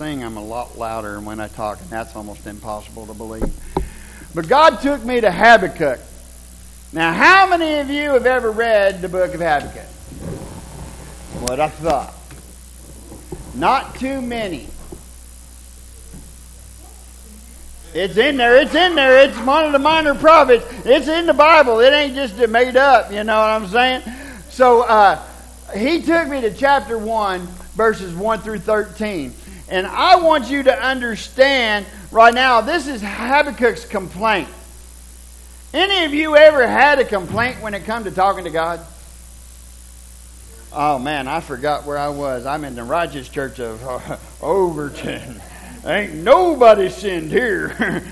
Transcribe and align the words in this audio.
sing, 0.00 0.24
I'm 0.24 0.38
a 0.38 0.42
lot 0.42 0.78
louder 0.78 1.20
when 1.20 1.40
I 1.40 1.48
talk, 1.48 1.78
and 1.78 1.90
that's 1.90 2.16
almost 2.16 2.46
impossible 2.46 3.04
to 3.04 3.12
believe. 3.12 3.52
But 4.34 4.48
God 4.48 4.80
took 4.80 5.04
me 5.04 5.20
to 5.20 5.30
Habakkuk. 5.30 6.00
Now, 6.90 7.12
how 7.12 7.46
many 7.46 7.80
of 7.80 7.90
you 7.90 8.12
have 8.12 8.24
ever 8.24 8.50
read 8.50 9.02
the 9.02 9.10
book 9.10 9.34
of 9.34 9.40
Habakkuk? 9.42 9.84
What 11.42 11.60
I 11.60 11.68
thought. 11.68 12.14
Not 13.54 13.96
too 13.96 14.22
many. 14.22 14.68
It's 17.92 18.16
in 18.16 18.38
there. 18.38 18.56
It's 18.56 18.74
in 18.74 18.94
there. 18.94 19.28
It's 19.28 19.36
one 19.40 19.66
of 19.66 19.72
the 19.72 19.78
minor 19.78 20.14
prophets. 20.14 20.64
It's 20.86 21.08
in 21.08 21.26
the 21.26 21.34
Bible. 21.34 21.80
It 21.80 21.92
ain't 21.92 22.14
just 22.14 22.38
made 22.48 22.78
up. 22.78 23.12
You 23.12 23.22
know 23.22 23.36
what 23.36 23.50
I'm 23.50 23.66
saying? 23.66 24.00
So 24.48 24.80
uh, 24.80 25.22
he 25.76 26.00
took 26.00 26.26
me 26.26 26.40
to 26.40 26.54
chapter 26.54 26.96
1, 26.96 27.40
verses 27.74 28.14
1 28.14 28.40
through 28.40 28.60
13. 28.60 29.34
And 29.70 29.86
I 29.86 30.16
want 30.16 30.50
you 30.50 30.64
to 30.64 30.84
understand 30.84 31.86
right 32.10 32.34
now, 32.34 32.60
this 32.60 32.88
is 32.88 33.00
Habakkuk's 33.00 33.84
complaint. 33.84 34.48
Any 35.72 36.04
of 36.04 36.12
you 36.12 36.36
ever 36.36 36.66
had 36.66 36.98
a 36.98 37.04
complaint 37.04 37.62
when 37.62 37.74
it 37.74 37.84
come 37.84 38.02
to 38.02 38.10
talking 38.10 38.44
to 38.44 38.50
God? 38.50 38.80
Oh 40.72 40.98
man, 40.98 41.28
I 41.28 41.40
forgot 41.40 41.84
where 41.84 41.98
I 41.98 42.08
was. 42.08 42.46
I'm 42.46 42.64
in 42.64 42.74
the 42.74 42.82
righteous 42.82 43.28
church 43.28 43.60
of 43.60 43.82
uh, 43.86 44.16
Overton. 44.44 45.40
Ain't 45.84 46.14
nobody 46.14 46.88
sinned 46.88 47.30
here. 47.30 48.02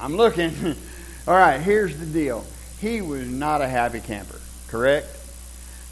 I'm 0.00 0.16
looking. 0.16 0.54
All 1.28 1.34
right, 1.34 1.60
here's 1.60 1.98
the 1.98 2.06
deal. 2.06 2.44
He 2.80 3.02
was 3.02 3.26
not 3.26 3.60
a 3.60 3.68
happy 3.68 4.00
camper, 4.00 4.40
correct? 4.68 5.06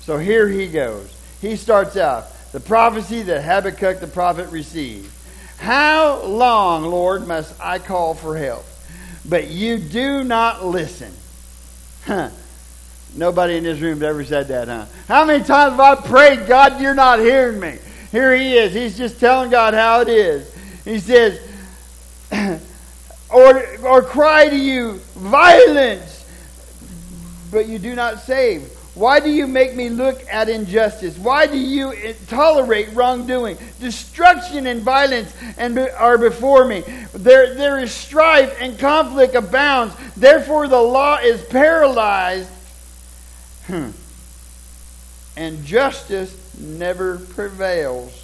So 0.01 0.17
here 0.17 0.49
he 0.49 0.69
goes. 0.69 1.15
He 1.41 1.57
starts 1.57 1.97
out 1.97 2.27
the 2.55 2.61
prophecy 2.61 3.23
that 3.23 3.43
Habakkuk 3.43 3.99
the 3.99 4.07
prophet 4.07 4.49
received. 4.51 5.11
How 5.59 6.23
long, 6.23 6.85
Lord, 6.85 7.27
must 7.27 7.61
I 7.61 7.81
call 7.81 8.15
for 8.15 8.39
help? 8.39 8.65
But 9.29 9.49
you 9.49 9.77
do 9.77 10.23
not 10.23 10.65
listen. 10.65 11.13
Huh. 12.05 12.31
Nobody 13.17 13.57
in 13.57 13.65
this 13.65 13.81
room 13.81 13.95
has 13.95 14.03
ever 14.05 14.25
said 14.25 14.47
that, 14.49 14.69
huh? 14.69 14.87
How 15.09 15.25
many 15.25 15.43
times 15.43 15.73
have 15.73 15.81
I 15.81 15.97
prayed, 15.97 16.47
God, 16.47 16.81
you're 16.81 16.95
not 16.95 17.19
hearing 17.19 17.59
me? 17.59 17.79
Here 18.13 18.33
he 18.37 18.57
is. 18.57 18.73
He's 18.73 18.97
just 18.97 19.19
telling 19.19 19.51
God 19.51 19.75
how 19.75 20.03
it 20.03 20.09
is. 20.09 20.55
He 20.85 21.01
says, 21.01 21.41
or, 23.33 23.67
or 23.85 24.01
cry 24.01 24.49
to 24.49 24.57
you, 24.57 25.01
violence, 25.17 26.25
but 27.51 27.67
you 27.67 27.81
do 27.81 27.97
not 27.97 28.21
save. 28.21 28.71
Why 28.95 29.19
do 29.19 29.29
you 29.29 29.49
make 29.49 29.75
me 29.75 29.89
look 29.89 30.23
at 30.31 30.49
injustice? 30.49 31.19
Why 31.19 31.47
do 31.47 31.59
you 31.59 32.15
tolerate 32.29 32.91
wrongdoing? 32.93 33.59
Destruction 33.81 34.69
and 34.69 34.83
violence 34.83 35.35
and 35.59 35.77
are 35.79 36.17
before 36.17 36.65
me. 36.65 36.85
There, 37.13 37.55
there 37.55 37.81
is 37.81 37.93
strife 37.93 38.57
and 38.61 38.79
conflict 38.79 39.35
abounds. 39.35 39.95
Therefore, 40.17 40.69
the 40.69 40.81
law 40.81 41.17
is 41.17 41.45
paralyzed. 41.47 42.51
Hmm. 43.67 43.91
And 45.37 45.65
justice 45.65 46.57
never 46.57 47.19
prevails. 47.19 48.21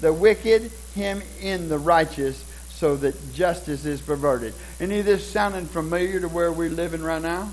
The 0.00 0.12
wicked 0.12 0.72
him 0.94 1.22
in 1.40 1.68
the 1.68 1.78
righteous 1.78 2.44
so 2.70 2.96
that 2.96 3.34
justice 3.34 3.84
is 3.84 4.00
perverted. 4.00 4.54
Any 4.80 4.98
of 4.98 5.04
this 5.04 5.28
sounding 5.28 5.66
familiar 5.66 6.20
to 6.20 6.28
where 6.28 6.50
we're 6.50 6.70
living 6.70 7.02
right 7.02 7.22
now? 7.22 7.50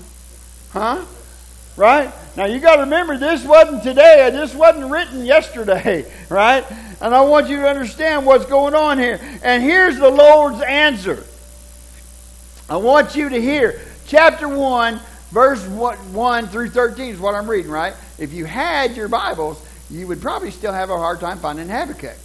Huh? 0.70 1.04
Right? 1.76 2.12
Now 2.36 2.46
you 2.46 2.58
got 2.58 2.76
to 2.76 2.82
remember 2.82 3.18
this 3.18 3.44
wasn't 3.44 3.82
today. 3.82 4.30
This 4.32 4.54
wasn't 4.54 4.90
written 4.90 5.24
yesterday, 5.24 6.10
right? 6.28 6.64
And 7.00 7.14
I 7.14 7.20
want 7.22 7.48
you 7.48 7.56
to 7.60 7.68
understand 7.68 8.24
what's 8.24 8.46
going 8.46 8.74
on 8.74 8.98
here. 8.98 9.20
And 9.42 9.62
here's 9.62 9.98
the 9.98 10.08
Lord's 10.08 10.62
answer. 10.62 11.24
I 12.68 12.76
want 12.78 13.14
you 13.14 13.28
to 13.28 13.40
hear 13.40 13.80
chapter 14.06 14.48
1 14.48 15.00
verse 15.30 15.62
1 15.66 16.46
through 16.48 16.70
13 16.70 17.12
is 17.12 17.20
what 17.20 17.34
I'm 17.34 17.48
reading, 17.48 17.70
right? 17.70 17.92
If 18.18 18.32
you 18.32 18.46
had 18.46 18.96
your 18.96 19.06
Bibles, 19.06 19.62
you 19.90 20.06
would 20.06 20.22
probably 20.22 20.50
still 20.50 20.72
have 20.72 20.88
a 20.88 20.96
hard 20.96 21.20
time 21.20 21.38
finding 21.38 21.68
Habakkuk. 21.68 22.16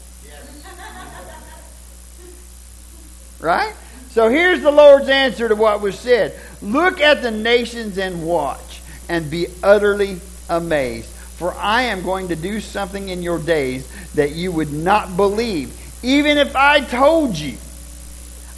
Right? 3.42 3.74
So 4.12 4.30
here's 4.30 4.62
the 4.62 4.72
Lord's 4.72 5.10
answer 5.10 5.50
to 5.50 5.56
what 5.56 5.82
was 5.82 6.00
said 6.00 6.40
Look 6.62 7.02
at 7.02 7.22
the 7.22 7.32
nations 7.32 7.98
and 7.98 8.26
watch, 8.26 8.71
and 9.12 9.30
be 9.30 9.48
utterly 9.62 10.22
amazed. 10.50 11.10
For 11.10 11.54
I 11.56 11.84
am 11.84 12.02
going 12.02 12.30
to 12.30 12.36
do 12.36 12.62
something 12.62 13.10
in 13.10 13.22
your 13.22 13.40
days 13.40 13.92
that 14.14 14.32
you 14.32 14.54
would 14.54 14.72
not 14.72 15.18
believe, 15.18 15.78
even 16.02 16.38
if 16.38 16.56
I 16.56 16.80
told 16.80 17.36
you. 17.38 17.58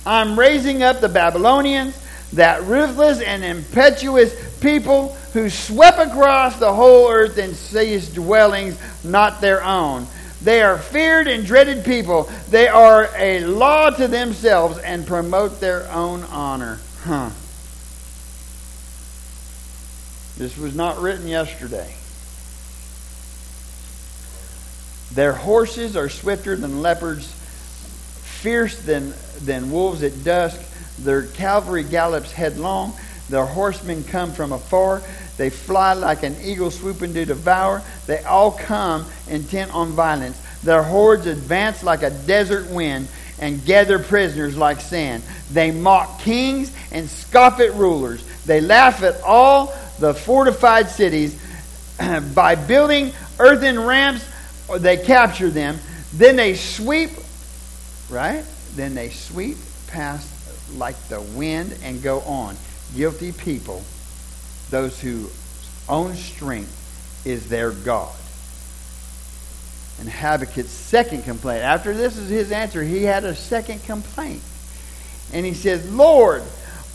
I'm 0.06 0.38
raising 0.38 0.84
up 0.84 1.00
the 1.00 1.10
Babylonians, 1.10 2.00
that 2.34 2.62
ruthless 2.64 3.20
and 3.22 3.44
impetuous 3.44 4.60
people 4.60 5.16
who 5.34 5.50
swept 5.50 5.98
across 5.98 6.60
the 6.60 6.74
whole 6.74 7.10
earth 7.10 7.38
and 7.40 7.56
seized 7.56 8.14
dwellings 8.14 8.80
not 9.04 9.42
their 9.42 9.64
own. 9.64 10.06
They 10.44 10.62
are 10.62 10.78
feared 10.78 11.28
and 11.28 11.46
dreaded 11.46 11.84
people. 11.84 12.30
They 12.50 12.68
are 12.68 13.10
a 13.18 13.46
law 13.46 13.90
to 13.92 14.08
themselves 14.08 14.78
and 14.80 15.08
promote 15.08 15.60
their 15.60 15.90
own 15.92 16.24
honor. 16.24 16.80
Huh. 17.04 17.32
This 20.38 20.58
was 20.58 20.76
not 20.76 21.00
written 21.00 21.28
yesterday. 21.28 21.94
Their 25.14 25.34
horses 25.34 25.96
are 25.96 26.10
swifter 26.10 26.56
than 26.56 26.82
leopards, 26.82 27.32
fierce 27.32 28.80
than, 28.80 29.14
than 29.42 29.72
wolves 29.72 30.02
at 30.02 30.24
dusk. 30.24 30.60
Their 30.98 31.24
cavalry 31.24 31.84
gallops 31.84 32.32
headlong. 32.32 32.94
Their 33.30 33.46
horsemen 33.46 34.04
come 34.04 34.32
from 34.32 34.52
afar. 34.52 35.04
They 35.38 35.50
fly 35.50 35.94
like 35.94 36.24
an 36.24 36.36
eagle 36.44 36.72
swooping 36.72 37.14
to 37.14 37.26
devour. 37.26 37.84
They 38.08 38.24
all 38.24 38.52
come 38.52 39.06
intent 39.30 39.74
on 39.74 39.90
violence. 39.90 40.40
Their 40.64 40.84
hordes 40.84 41.28
advance 41.28 41.84
like 41.84 42.02
a 42.02 42.10
desert 42.10 42.70
wind 42.72 43.08
and 43.40 43.64
gather 43.66 44.00
prisoners 44.00 44.58
like 44.58 44.82
sand. 44.82 45.24
They 45.52 45.72
mock 45.72 46.22
kings 46.22 46.76
and 46.92 47.08
scoff 47.10 47.60
at 47.60 47.74
rulers. 47.74 48.24
They 48.46 48.62
laugh 48.62 49.04
at 49.04 49.22
all 49.22 49.74
the 50.00 50.14
fortified 50.14 50.90
cities. 50.90 51.40
By 52.36 52.56
building 52.56 53.12
earthen 53.40 53.80
ramps, 53.80 54.28
they 54.80 54.98
capture 54.98 55.50
them. 55.50 55.78
Then 56.14 56.36
they 56.36 56.56
sweep, 56.56 57.12
right? 58.10 58.44
Then 58.76 58.96
they 58.96 59.10
sweep 59.10 59.58
past 59.88 60.30
like 60.78 61.00
the 61.08 61.22
wind 61.22 61.78
and 61.84 62.02
go 62.02 62.22
on. 62.22 62.56
Guilty 62.96 63.32
people, 63.32 63.84
those 64.70 65.00
whose 65.02 65.32
own 65.90 66.16
strength 66.16 67.24
is 67.26 67.50
their 67.50 67.72
God. 67.72 68.14
And 70.00 70.10
Habakkuk's 70.10 70.70
second 70.70 71.24
complaint. 71.24 71.64
After 71.64 71.94
this 71.94 72.18
is 72.18 72.30
his 72.30 72.52
answer, 72.52 72.84
he 72.84 73.04
had 73.04 73.24
a 73.24 73.36
second 73.36 73.84
complaint. 73.84 74.42
And 75.32 75.46
he 75.46 75.54
says, 75.54 75.90
Lord, 75.92 76.44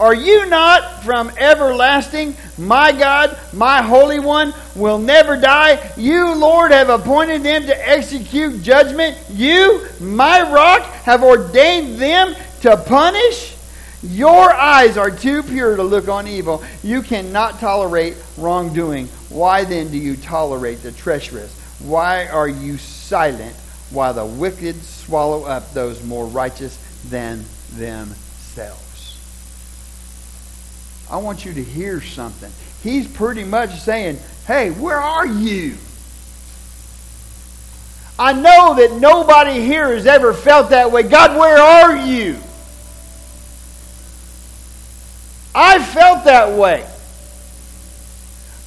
are 0.00 0.14
you 0.14 0.46
not 0.46 1.02
from 1.02 1.30
everlasting? 1.38 2.36
My 2.56 2.92
God, 2.92 3.36
my 3.52 3.82
Holy 3.82 4.20
One, 4.20 4.54
will 4.76 4.98
never 4.98 5.36
die. 5.36 5.92
You, 5.96 6.34
Lord, 6.34 6.70
have 6.70 6.88
appointed 6.88 7.42
them 7.42 7.62
to 7.62 7.88
execute 7.88 8.62
judgment. 8.62 9.18
You, 9.30 9.86
my 10.00 10.52
rock, 10.52 10.82
have 11.02 11.24
ordained 11.24 11.98
them 11.98 12.36
to 12.60 12.76
punish. 12.76 13.56
Your 14.04 14.52
eyes 14.52 14.96
are 14.96 15.10
too 15.10 15.42
pure 15.42 15.74
to 15.74 15.82
look 15.82 16.08
on 16.08 16.28
evil. 16.28 16.62
You 16.84 17.02
cannot 17.02 17.58
tolerate 17.58 18.14
wrongdoing. 18.36 19.08
Why 19.28 19.64
then 19.64 19.90
do 19.90 19.98
you 19.98 20.16
tolerate 20.16 20.82
the 20.82 20.92
treacherous? 20.92 21.58
Why 21.80 22.28
are 22.28 22.48
you 22.48 22.78
silent 22.78 23.56
while 23.90 24.14
the 24.14 24.24
wicked 24.24 24.80
swallow 24.82 25.42
up 25.42 25.72
those 25.72 26.04
more 26.04 26.26
righteous 26.26 26.78
than 27.08 27.44
themselves? 27.72 28.87
I 31.10 31.16
want 31.18 31.44
you 31.44 31.52
to 31.54 31.62
hear 31.62 32.00
something. 32.00 32.50
He's 32.82 33.06
pretty 33.08 33.44
much 33.44 33.80
saying, 33.80 34.18
Hey, 34.46 34.70
where 34.70 34.98
are 34.98 35.26
you? 35.26 35.76
I 38.18 38.32
know 38.32 38.74
that 38.74 38.98
nobody 39.00 39.60
here 39.60 39.94
has 39.94 40.06
ever 40.06 40.34
felt 40.34 40.70
that 40.70 40.90
way. 40.90 41.04
God, 41.04 41.38
where 41.38 41.58
are 41.58 41.96
you? 41.96 42.38
I 45.54 45.82
felt 45.82 46.24
that 46.24 46.58
way. 46.58 46.86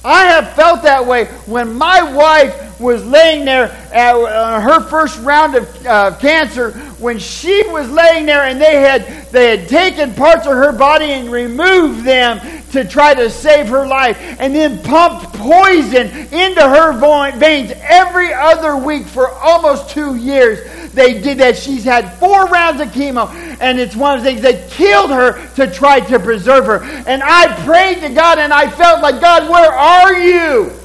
I 0.04 0.24
have 0.26 0.54
felt 0.54 0.82
that 0.82 1.06
way 1.06 1.26
when 1.46 1.74
my 1.74 2.02
wife 2.02 2.80
was 2.80 3.04
laying 3.04 3.44
there 3.44 3.66
at 3.92 4.14
uh, 4.14 4.60
her 4.60 4.80
first 4.88 5.20
round 5.20 5.54
of 5.54 5.86
uh, 5.86 6.16
cancer. 6.18 6.72
When 6.98 7.18
she 7.18 7.62
was 7.68 7.90
laying 7.90 8.26
there 8.26 8.42
and 8.42 8.60
they 8.60 8.80
had 8.80 9.30
they 9.30 9.56
had 9.56 9.68
taken 9.68 10.14
parts 10.14 10.46
of 10.46 10.52
her 10.52 10.72
body 10.72 11.06
and 11.06 11.30
removed 11.30 12.04
them 12.04 12.38
to 12.72 12.84
try 12.84 13.14
to 13.14 13.30
save 13.30 13.68
her 13.68 13.86
life, 13.86 14.18
and 14.38 14.54
then 14.54 14.82
pumped 14.82 15.32
poison 15.34 16.08
into 16.32 16.60
her 16.60 16.92
veins 17.38 17.72
every 17.82 18.32
other 18.32 18.76
week 18.76 19.06
for 19.06 19.30
almost 19.30 19.90
two 19.90 20.16
years 20.16 20.60
they 20.92 21.20
did 21.20 21.38
that. 21.38 21.56
She's 21.56 21.84
had 21.84 22.12
four 22.18 22.44
rounds 22.46 22.80
of 22.80 22.88
chemo, 22.88 23.28
and 23.60 23.78
it's 23.78 23.96
one 23.96 24.16
of 24.16 24.24
the 24.24 24.30
things 24.30 24.42
that 24.42 24.70
killed 24.70 25.10
her 25.10 25.46
to 25.54 25.72
try 25.72 26.00
to 26.00 26.18
preserve 26.18 26.66
her. 26.66 26.82
And 26.82 27.22
I 27.22 27.64
prayed 27.64 28.00
to 28.00 28.10
God, 28.10 28.38
and 28.38 28.52
I 28.52 28.68
felt 28.68 29.00
like, 29.00 29.20
God, 29.20 29.50
where 29.50 29.72
are 29.72 30.18
you? 30.18 30.81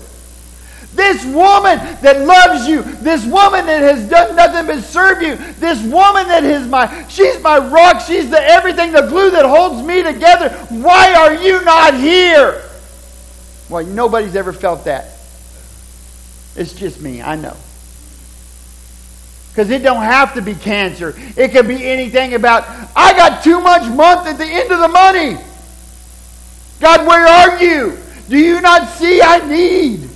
This 0.98 1.24
woman 1.26 1.78
that 2.02 2.26
loves 2.26 2.68
you, 2.68 2.82
this 2.82 3.24
woman 3.24 3.68
that 3.68 3.84
has 3.84 4.10
done 4.10 4.36
nothing 4.36 4.66
but 4.66 4.84
serve 4.84 5.22
you, 5.22 5.36
this 5.60 5.80
woman 5.84 6.28
that 6.28 6.44
is 6.44 6.68
my, 6.68 7.08
she's 7.08 7.40
my 7.44 7.60
rock, 7.60 8.02
she's 8.02 8.32
the 8.32 8.42
everything, 8.42 8.92
the 8.92 9.02
glue 9.02 9.30
that 9.30 9.46
holds 9.46 9.86
me 9.86 10.02
together. 10.02 10.50
Why 10.72 11.14
are 11.14 11.36
you 11.36 11.64
not 11.64 11.94
here? 11.94 12.64
Well, 13.70 13.86
nobody's 13.86 14.36
ever 14.36 14.52
felt 14.52 14.86
that. 14.86 15.20
It's 16.56 16.74
just 16.74 17.00
me, 17.00 17.22
I 17.22 17.36
know. 17.36 17.56
Because 19.52 19.70
it 19.70 19.84
don't 19.84 20.02
have 20.02 20.34
to 20.34 20.42
be 20.42 20.56
cancer. 20.56 21.14
It 21.36 21.52
could 21.52 21.68
be 21.68 21.86
anything 21.86 22.34
about, 22.34 22.64
I 22.96 23.14
got 23.14 23.44
too 23.44 23.62
much 23.62 23.84
month 23.84 24.26
at 24.26 24.40
the 24.40 24.48
end 24.48 24.72
of 24.72 24.80
the 24.80 24.88
money. 24.88 25.38
God, 26.80 27.06
where 27.06 27.28
are 27.28 27.62
you? 27.62 28.00
Do 28.30 28.40
you 28.40 28.62
not 28.62 28.88
see 28.90 29.22
I 29.22 29.48
need? 29.48 30.10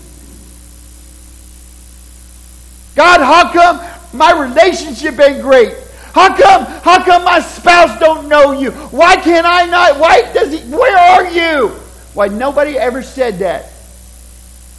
God, 3.01 3.19
how 3.19 3.51
come 3.51 3.81
my 4.13 4.31
relationship 4.39 5.19
ain't 5.19 5.42
great? 5.42 5.74
How 6.13 6.38
come, 6.38 6.65
how 6.83 7.03
come 7.03 7.24
my 7.24 7.39
spouse 7.39 8.00
don't 8.00 8.30
know 8.30 8.51
you? 8.51 8.69
Why 8.94 9.15
can't 9.15 9.44
I 9.44 9.65
not? 9.65 10.00
Why 10.00 10.31
does 10.33 10.51
he, 10.51 10.59
where 10.69 10.95
are 10.95 11.27
you? 11.31 11.69
Why 12.13 12.27
nobody 12.27 12.77
ever 12.77 13.01
said 13.01 13.39
that? 13.39 13.74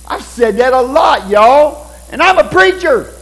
I've 0.06 0.22
said 0.22 0.56
that 0.58 0.72
a 0.72 0.80
lot, 0.80 1.28
y'all. 1.28 1.90
And 2.12 2.22
I'm 2.22 2.38
a 2.38 2.48
preacher. 2.48 3.12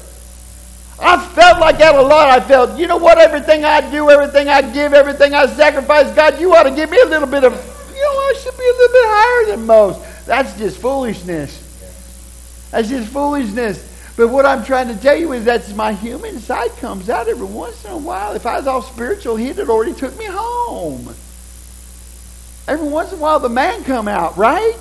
I 1.01 1.17
felt 1.29 1.61
like 1.61 1.79
that 1.79 1.95
a 1.95 2.03
lot. 2.03 2.29
I 2.29 2.39
felt, 2.39 2.79
you 2.79 2.87
know 2.87 2.99
what, 2.99 3.17
everything 3.17 3.65
I 3.65 3.91
do, 3.91 4.11
everything 4.11 4.51
I 4.51 4.61
give, 4.61 4.93
everything 4.93 5.33
I 5.33 5.47
sacrifice, 5.47 6.15
God, 6.15 6.39
you 6.39 6.55
ought 6.55 6.65
to 6.65 6.77
give 6.77 6.91
me 6.91 7.01
a 7.01 7.07
little 7.07 7.27
bit 7.27 7.43
of, 7.43 7.55
you 7.55 8.03
know, 8.03 8.11
I 8.11 8.35
should 8.39 8.55
be 8.55 8.65
a 8.65 8.77
little 8.77 8.93
bit 8.93 9.07
higher 9.07 9.57
than 9.57 9.67
most. 9.67 10.27
That's 10.27 10.59
just 10.59 10.79
foolishness. 10.79 11.57
That's 12.71 12.91
just 12.91 13.11
foolishness. 13.11 13.90
But 14.21 14.29
what 14.29 14.45
I'm 14.45 14.63
trying 14.63 14.89
to 14.89 15.03
tell 15.03 15.17
you 15.17 15.33
is 15.33 15.47
that 15.47 15.75
my 15.75 15.95
human 15.95 16.41
side 16.41 16.73
comes 16.73 17.09
out 17.09 17.27
every 17.27 17.47
once 17.47 17.87
in 17.87 17.91
a 17.91 17.97
while. 17.97 18.35
If 18.35 18.45
I 18.45 18.59
was 18.59 18.67
all 18.67 18.83
spiritual, 18.83 19.37
he'd 19.37 19.57
have 19.57 19.71
already 19.71 19.95
took 19.95 20.15
me 20.19 20.27
home. 20.29 21.15
Every 22.69 22.87
once 22.87 23.13
in 23.13 23.19
a 23.19 23.23
while, 23.23 23.41
the 23.41 23.49
man 23.49 23.83
come 23.83 24.09
out, 24.09 24.37
right? 24.37 24.77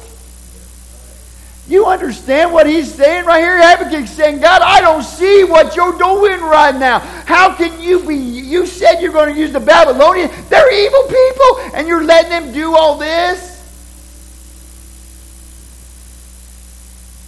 You 1.69 1.85
understand 1.85 2.51
what 2.51 2.67
he's 2.67 2.93
saying 2.93 3.23
right 3.23 3.39
here? 3.39 3.61
Habakkuk's 3.61 4.11
saying, 4.11 4.41
God, 4.41 4.61
I 4.61 4.81
don't 4.81 5.03
see 5.03 5.45
what 5.45 5.73
you're 5.73 5.97
doing 5.97 6.41
right 6.41 6.75
now. 6.75 6.99
How 6.99 7.55
can 7.55 7.81
you 7.81 8.05
be? 8.05 8.15
You 8.15 8.65
said 8.65 8.99
you're 8.99 9.13
going 9.13 9.33
to 9.33 9.39
use 9.39 9.53
the 9.53 9.61
Babylonians. 9.61 10.33
They're 10.49 10.85
evil 10.85 11.03
people, 11.03 11.77
and 11.77 11.87
you're 11.87 12.03
letting 12.03 12.31
them 12.31 12.51
do 12.51 12.75
all 12.75 12.97
this? 12.97 13.55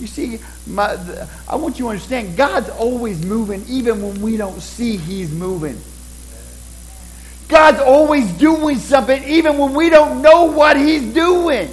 You 0.01 0.07
see, 0.07 0.39
my, 0.67 0.97
I 1.47 1.55
want 1.55 1.79
you 1.79 1.85
to 1.85 1.89
understand 1.91 2.37
God's 2.37 2.69
always 2.69 3.25
moving, 3.25 3.65
even 3.67 4.01
when 4.01 4.21
we 4.21 4.37
don't 4.37 4.61
see 4.61 4.97
He's 4.97 5.31
moving. 5.31 5.79
God's 7.47 7.79
always 7.79 8.31
doing 8.33 8.77
something, 8.77 9.23
even 9.23 9.57
when 9.57 9.73
we 9.73 9.89
don't 9.89 10.21
know 10.21 10.45
what 10.45 10.77
He's 10.77 11.13
doing. 11.13 11.69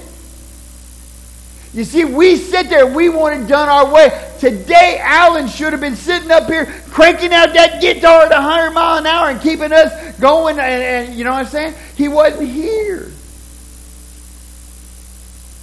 You 1.73 1.83
see, 1.83 2.03
we 2.03 2.35
sit 2.35 2.67
there, 2.69 2.87
we 2.87 3.09
want 3.09 3.43
it 3.43 3.47
done 3.47 3.69
our 3.69 3.93
way. 3.93 4.09
Today, 4.39 4.99
Alan 5.01 5.47
should 5.47 5.71
have 5.71 5.81
been 5.81 5.95
sitting 5.95 6.31
up 6.31 6.47
here 6.47 6.65
cranking 6.89 7.31
out 7.31 7.53
that 7.53 7.79
guitar 7.79 8.23
at 8.23 8.31
100 8.31 8.71
mile 8.71 8.97
an 8.97 9.05
hour 9.05 9.29
and 9.29 9.39
keeping 9.39 9.71
us 9.71 10.19
going. 10.19 10.57
And, 10.57 10.83
and 11.09 11.15
you 11.15 11.23
know 11.23 11.31
what 11.31 11.45
I'm 11.45 11.45
saying? 11.45 11.75
He 11.95 12.07
wasn't 12.07 12.49
here. 12.49 13.11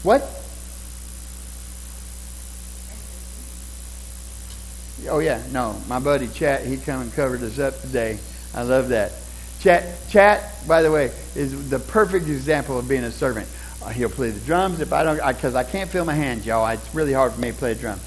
What? 0.04 0.35
Oh 5.08 5.18
yeah, 5.18 5.42
no, 5.52 5.80
my 5.88 5.98
buddy 5.98 6.28
Chad, 6.28 6.66
he 6.66 6.76
come 6.76 7.02
and 7.02 7.12
covered 7.14 7.42
us 7.42 7.58
up 7.58 7.80
today. 7.80 8.18
I 8.54 8.62
love 8.62 8.88
that. 8.88 9.12
Chad, 9.60 9.94
Chad, 10.08 10.44
by 10.66 10.82
the 10.82 10.90
way, 10.90 11.10
is 11.34 11.70
the 11.70 11.78
perfect 11.78 12.26
example 12.26 12.78
of 12.78 12.88
being 12.88 13.04
a 13.04 13.10
servant. 13.10 13.48
Uh, 13.82 13.88
he'll 13.88 14.08
play 14.08 14.30
the 14.30 14.40
drums 14.40 14.80
if 14.80 14.92
I 14.92 15.02
don't, 15.02 15.16
because 15.34 15.54
I, 15.54 15.60
I, 15.60 15.64
can't 15.64 15.90
feel 15.90 16.04
my 16.04 16.14
hands, 16.14 16.46
y'all. 16.46 16.66
It's 16.68 16.94
really 16.94 17.12
hard 17.12 17.32
for 17.32 17.40
me 17.40 17.50
to 17.50 17.56
play 17.56 17.74
the 17.74 17.80
drums. 17.80 18.02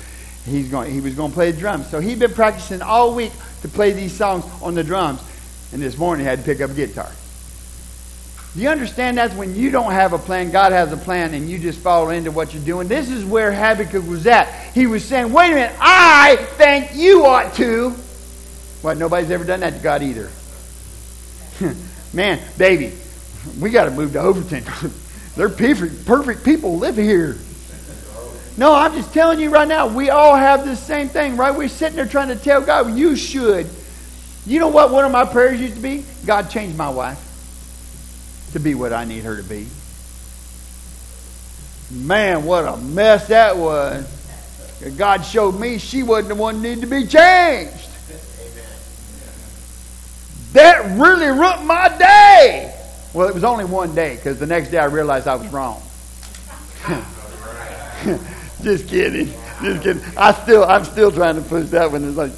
He's 0.45 0.69
going, 0.69 0.91
he 0.91 1.01
was 1.01 1.15
going 1.15 1.31
to 1.31 1.35
play 1.35 1.51
the 1.51 1.59
drums, 1.59 1.89
so 1.89 1.99
he'd 1.99 2.19
been 2.19 2.33
practicing 2.33 2.81
all 2.81 3.13
week 3.13 3.31
to 3.61 3.67
play 3.67 3.91
these 3.91 4.13
songs 4.13 4.45
on 4.61 4.73
the 4.73 4.83
drums, 4.83 5.21
and 5.73 5.81
this 5.81 5.97
morning 5.97 6.25
he 6.25 6.29
had 6.29 6.39
to 6.39 6.45
pick 6.45 6.61
up 6.61 6.71
a 6.71 6.73
guitar. 6.73 7.11
Do 8.55 8.61
you 8.61 8.69
understand 8.69 9.17
that's 9.17 9.35
when 9.35 9.55
you 9.55 9.69
don't 9.69 9.91
have 9.91 10.13
a 10.13 10.17
plan, 10.17 10.49
God 10.49 10.71
has 10.71 10.91
a 10.91 10.97
plan, 10.97 11.35
and 11.35 11.47
you 11.47 11.59
just 11.59 11.79
follow 11.79 12.09
into 12.09 12.31
what 12.31 12.53
you're 12.53 12.63
doing? 12.63 12.87
This 12.87 13.11
is 13.11 13.23
where 13.23 13.51
Habakkuk 13.51 14.07
was 14.07 14.25
at. 14.25 14.73
He 14.73 14.87
was 14.87 15.05
saying, 15.05 15.31
wait 15.31 15.51
a 15.51 15.55
minute, 15.55 15.75
I 15.79 16.35
think 16.35 16.95
you 16.95 17.25
ought 17.25 17.53
to. 17.55 17.95
Well, 18.81 18.95
nobody's 18.95 19.29
ever 19.29 19.43
done 19.43 19.59
that 19.59 19.75
to 19.75 19.79
God 19.79 20.01
either. 20.01 20.31
Man, 22.13 22.39
baby, 22.57 22.93
we 23.59 23.69
got 23.69 23.85
to 23.85 23.91
move 23.91 24.13
to 24.13 24.19
Overton. 24.19 24.63
They're 25.35 25.49
perfect, 25.49 26.07
perfect 26.07 26.43
people 26.43 26.77
live 26.77 26.95
here. 26.95 27.37
No, 28.57 28.73
I'm 28.73 28.93
just 28.93 29.13
telling 29.13 29.39
you 29.39 29.51
right 29.51 29.67
now, 29.67 29.87
we 29.87 30.09
all 30.09 30.35
have 30.35 30.65
the 30.65 30.75
same 30.75 31.07
thing, 31.07 31.37
right? 31.37 31.55
We're 31.55 31.69
sitting 31.69 31.95
there 31.95 32.07
trying 32.07 32.29
to 32.29 32.35
tell 32.35 32.61
God, 32.61 32.97
you 32.97 33.15
should. 33.15 33.69
You 34.47 34.59
know 34.59 34.69
what 34.69 34.91
one 34.91 35.05
of 35.05 35.11
my 35.11 35.23
prayers 35.23 35.61
used 35.61 35.75
to 35.75 35.81
be? 35.81 36.03
God, 36.25 36.49
change 36.49 36.75
my 36.75 36.89
wife 36.89 37.28
to 38.53 38.59
be 38.59 38.75
what 38.75 38.93
I 38.93 39.05
need 39.05 39.23
her 39.23 39.37
to 39.37 39.43
be. 39.43 39.67
Man, 41.91 42.45
what 42.45 42.65
a 42.65 42.77
mess 42.77 43.27
that 43.29 43.57
was. 43.57 44.05
God 44.97 45.25
showed 45.25 45.59
me 45.59 45.77
she 45.77 46.03
wasn't 46.03 46.29
the 46.29 46.35
one 46.35 46.61
that 46.61 46.61
needed 46.61 46.81
to 46.81 46.87
be 46.87 47.05
changed. 47.07 47.89
That 50.53 50.97
really 50.99 51.27
ruined 51.27 51.67
my 51.67 51.95
day. 51.97 52.75
Well, 53.13 53.27
it 53.27 53.33
was 53.33 53.43
only 53.43 53.65
one 53.65 53.93
day 53.95 54.15
because 54.15 54.39
the 54.39 54.45
next 54.45 54.69
day 54.69 54.77
I 54.77 54.85
realized 54.85 55.27
I 55.27 55.35
was 55.35 55.47
wrong. 55.49 55.81
Just 58.61 58.87
kidding. 58.87 59.33
Just 59.61 59.83
kidding. 59.83 60.03
I 60.17 60.31
still, 60.33 60.63
I'm 60.63 60.85
still 60.85 61.11
trying 61.11 61.35
to 61.35 61.41
push 61.41 61.67
that 61.69 61.91
one. 61.91 62.03
It's 62.03 62.17
like, 62.17 62.31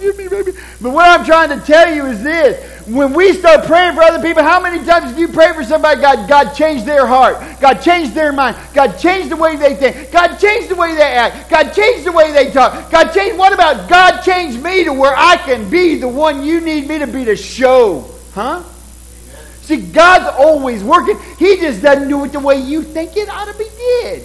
forgive 0.00 0.18
me, 0.18 0.28
baby. 0.28 0.58
But 0.80 0.92
what 0.92 1.06
I'm 1.08 1.24
trying 1.24 1.50
to 1.58 1.64
tell 1.64 1.94
you 1.94 2.06
is 2.06 2.22
this. 2.22 2.86
When 2.86 3.12
we 3.12 3.34
start 3.34 3.66
praying 3.66 3.94
for 3.94 4.02
other 4.02 4.26
people, 4.26 4.42
how 4.42 4.60
many 4.60 4.84
times 4.84 5.14
do 5.14 5.20
you 5.20 5.28
pray 5.28 5.52
for 5.52 5.62
somebody, 5.62 6.00
God, 6.00 6.28
God 6.28 6.54
change 6.54 6.84
their 6.84 7.06
heart. 7.06 7.38
God 7.60 7.74
changed 7.74 8.14
their 8.14 8.32
mind. 8.32 8.56
God 8.74 8.96
changed 8.98 9.30
the 9.30 9.36
way 9.36 9.56
they 9.56 9.74
think. 9.74 10.10
God 10.10 10.38
changed 10.38 10.70
the 10.70 10.74
way 10.74 10.94
they 10.94 11.02
act. 11.02 11.50
God 11.50 11.72
changed 11.72 12.04
the 12.04 12.12
way 12.12 12.32
they 12.32 12.50
talk. 12.50 12.90
God 12.90 13.12
changed, 13.12 13.38
what 13.38 13.52
about 13.52 13.88
God 13.88 14.22
changed 14.22 14.62
me 14.62 14.84
to 14.84 14.92
where 14.92 15.14
I 15.16 15.36
can 15.36 15.68
be 15.70 15.96
the 15.96 16.08
one 16.08 16.42
you 16.42 16.60
need 16.60 16.88
me 16.88 16.98
to 16.98 17.06
be 17.06 17.24
to 17.26 17.36
show? 17.36 18.08
Huh? 18.32 18.62
See, 19.62 19.76
God's 19.76 20.34
always 20.38 20.82
working. 20.82 21.16
He 21.38 21.56
just 21.58 21.82
doesn't 21.82 22.08
do 22.08 22.24
it 22.24 22.32
the 22.32 22.40
way 22.40 22.56
you 22.60 22.82
think 22.82 23.16
it 23.16 23.28
ought 23.28 23.52
to 23.52 23.56
be 23.56 23.68
did. 23.76 24.22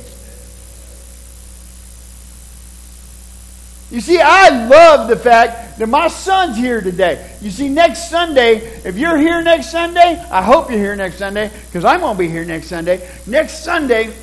You 3.91 4.01
see, 4.01 4.19
I 4.19 4.67
love 4.67 5.07
the 5.07 5.15
fact 5.15 5.64
that 5.77 5.87
my 5.87 6.07
son's 6.07 6.57
here 6.57 6.81
today. 6.81 7.35
You 7.41 7.51
see, 7.51 7.69
next 7.69 8.09
Sunday, 8.09 8.57
if 8.85 8.97
you're 8.97 9.17
here 9.17 9.41
next 9.41 9.71
Sunday, 9.71 10.23
I 10.31 10.41
hope 10.41 10.69
you're 10.69 10.79
here 10.79 10.95
next 10.95 11.17
Sunday, 11.17 11.51
because 11.67 11.83
I'm 11.83 11.99
going 11.99 12.15
to 12.15 12.19
be 12.19 12.29
here 12.29 12.45
next 12.45 12.67
Sunday. 12.67 13.07
Next 13.27 13.63
Sunday, 13.63 14.05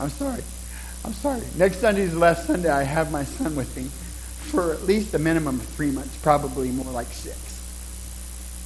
I'm 0.00 0.10
sorry. 0.10 0.42
I'm 1.04 1.12
sorry. 1.12 1.42
Next 1.56 1.78
Sunday 1.78 2.02
is 2.02 2.12
the 2.12 2.18
last 2.18 2.46
Sunday 2.46 2.70
I 2.70 2.84
have 2.84 3.10
my 3.10 3.24
son 3.24 3.56
with 3.56 3.76
me 3.76 3.84
for 3.84 4.72
at 4.72 4.84
least 4.84 5.14
a 5.14 5.18
minimum 5.18 5.60
of 5.60 5.66
three 5.66 5.90
months, 5.90 6.16
probably 6.18 6.70
more 6.70 6.90
like 6.92 7.08
six. 7.08 7.36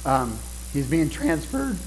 Um, 0.05 0.37
he's 0.71 0.89
being 0.89 1.09
transferred 1.09 1.77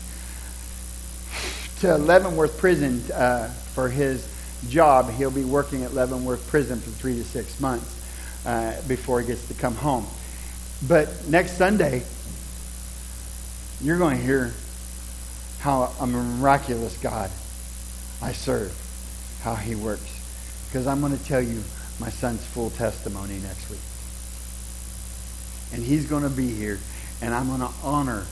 to 1.81 1.97
Leavenworth 1.97 2.59
Prison 2.59 3.03
uh, 3.13 3.49
for 3.49 3.89
his 3.89 4.36
job. 4.69 5.11
He'll 5.11 5.31
be 5.31 5.45
working 5.45 5.85
at 5.85 5.95
Leavenworth 5.95 6.47
Prison 6.49 6.81
for 6.81 6.91
three 6.91 7.15
to 7.15 7.25
six 7.25 7.61
months 7.61 7.95
uh, 8.45 8.81
before 8.87 9.21
he 9.21 9.27
gets 9.27 9.47
to 9.49 9.55
come 9.55 9.75
home. 9.75 10.07
But 10.87 11.29
next 11.29 11.53
Sunday, 11.53 12.03
you're 13.81 13.99
going 13.99 14.17
to 14.17 14.23
hear 14.23 14.53
how 15.61 15.93
a 16.01 16.07
miraculous 16.07 16.97
God 16.99 17.31
I 18.23 18.33
serve, 18.33 18.75
how 19.43 19.55
he 19.55 19.75
works. 19.75 20.13
Because 20.69 20.87
I'm 20.87 21.01
going 21.01 21.17
to 21.17 21.25
tell 21.25 21.41
you 21.41 21.63
my 21.99 22.11
son's 22.11 22.45
full 22.45 22.71
testimony 22.71 23.39
next 23.39 23.71
week. 23.71 23.81
And 25.73 25.83
he's 25.83 26.07
going 26.07 26.23
to 26.23 26.31
be 26.31 26.49
here, 26.49 26.79
and 27.21 27.35
I'm 27.35 27.49
going 27.49 27.61
to 27.61 27.71
honor 27.83 28.27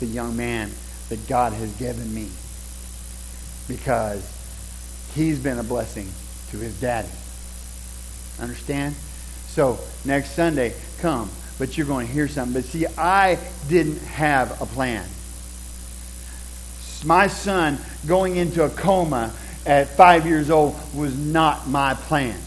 the 0.00 0.06
young 0.06 0.36
man 0.36 0.70
that 1.08 1.26
God 1.28 1.52
has 1.52 1.72
given 1.76 2.14
me 2.14 2.28
because 3.66 4.37
he's 5.14 5.38
been 5.38 5.58
a 5.58 5.62
blessing 5.62 6.08
to 6.50 6.58
his 6.58 6.80
daddy. 6.80 7.08
Understand? 8.40 8.94
So, 9.46 9.78
next 10.04 10.32
Sunday, 10.32 10.74
come. 11.00 11.30
But 11.58 11.76
you're 11.76 11.86
going 11.86 12.06
to 12.06 12.12
hear 12.12 12.28
something. 12.28 12.54
But 12.54 12.64
see, 12.64 12.86
I 12.96 13.38
didn't 13.68 14.00
have 14.02 14.60
a 14.62 14.66
plan. 14.66 15.06
My 17.04 17.26
son 17.26 17.78
going 18.06 18.36
into 18.36 18.64
a 18.64 18.70
coma 18.70 19.32
at 19.66 19.88
five 19.88 20.26
years 20.26 20.50
old 20.50 20.76
was 20.94 21.16
not 21.16 21.68
my 21.68 21.94
plan. 21.94 22.38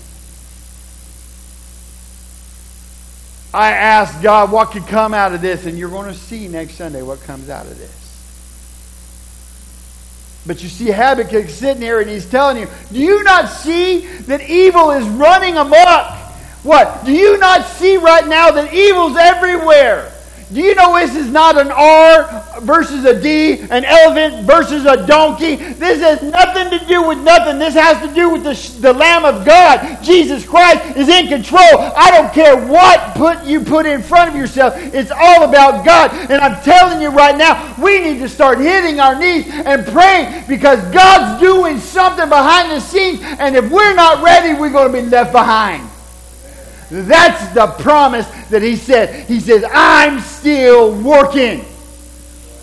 I 3.53 3.71
asked 3.71 4.23
God 4.23 4.51
what 4.51 4.71
could 4.71 4.87
come 4.87 5.13
out 5.13 5.33
of 5.33 5.41
this, 5.41 5.65
and 5.65 5.77
you're 5.77 5.89
going 5.89 6.07
to 6.07 6.17
see 6.17 6.47
next 6.47 6.75
Sunday 6.75 7.01
what 7.01 7.21
comes 7.21 7.49
out 7.49 7.65
of 7.65 7.77
this. 7.77 8.00
But 10.45 10.63
you 10.63 10.69
see 10.69 10.89
Habakkuk 10.91 11.49
sitting 11.49 11.81
here 11.81 11.99
and 11.99 12.09
he's 12.09 12.29
telling 12.29 12.57
you, 12.57 12.67
do 12.91 12.99
you 12.99 13.23
not 13.23 13.47
see 13.47 14.07
that 14.21 14.41
evil 14.41 14.91
is 14.91 15.07
running 15.07 15.57
amok? 15.57 16.17
What? 16.63 17.05
Do 17.05 17.11
you 17.11 17.37
not 17.37 17.65
see 17.65 17.97
right 17.97 18.27
now 18.27 18.51
that 18.51 18.73
evil's 18.73 19.17
everywhere? 19.17 20.11
Do 20.53 20.59
you 20.59 20.75
know 20.75 20.99
this 20.99 21.15
is 21.15 21.31
not 21.31 21.57
an 21.57 21.71
R 21.71 22.43
versus 22.61 23.05
a 23.05 23.19
D, 23.19 23.59
an 23.69 23.85
elephant 23.85 24.45
versus 24.45 24.85
a 24.85 25.07
donkey? 25.07 25.55
This 25.55 26.01
has 26.01 26.21
nothing 26.21 26.77
to 26.77 26.85
do 26.87 27.07
with 27.07 27.19
nothing. 27.19 27.57
This 27.57 27.73
has 27.75 28.05
to 28.05 28.13
do 28.13 28.29
with 28.29 28.43
the, 28.43 28.81
the 28.81 28.91
Lamb 28.91 29.23
of 29.23 29.45
God. 29.45 30.03
Jesus 30.03 30.45
Christ 30.45 30.97
is 30.97 31.07
in 31.07 31.29
control. 31.29 31.61
I 31.61 32.11
don't 32.11 32.33
care 32.33 32.57
what 32.67 33.15
put 33.15 33.45
you 33.45 33.61
put 33.61 33.85
in 33.85 34.01
front 34.01 34.29
of 34.29 34.35
yourself. 34.35 34.73
It's 34.77 35.11
all 35.11 35.43
about 35.45 35.85
God. 35.85 36.11
And 36.29 36.41
I'm 36.41 36.61
telling 36.63 37.01
you 37.01 37.09
right 37.09 37.37
now, 37.37 37.75
we 37.81 37.99
need 37.99 38.19
to 38.19 38.27
start 38.27 38.59
hitting 38.59 38.99
our 38.99 39.17
knees 39.17 39.47
and 39.49 39.85
praying 39.87 40.47
because 40.49 40.81
God's 40.93 41.39
doing 41.39 41.79
something 41.79 42.27
behind 42.27 42.71
the 42.71 42.81
scenes. 42.81 43.21
And 43.23 43.55
if 43.55 43.71
we're 43.71 43.95
not 43.95 44.21
ready, 44.21 44.59
we're 44.59 44.69
going 44.69 44.91
to 44.91 45.01
be 45.01 45.07
left 45.07 45.31
behind. 45.31 45.90
That's 46.91 47.53
the 47.53 47.67
promise 47.81 48.27
that 48.49 48.61
he 48.61 48.75
said. 48.75 49.25
He 49.25 49.39
says, 49.39 49.63
I'm 49.71 50.19
still 50.19 50.93
working. 51.01 51.63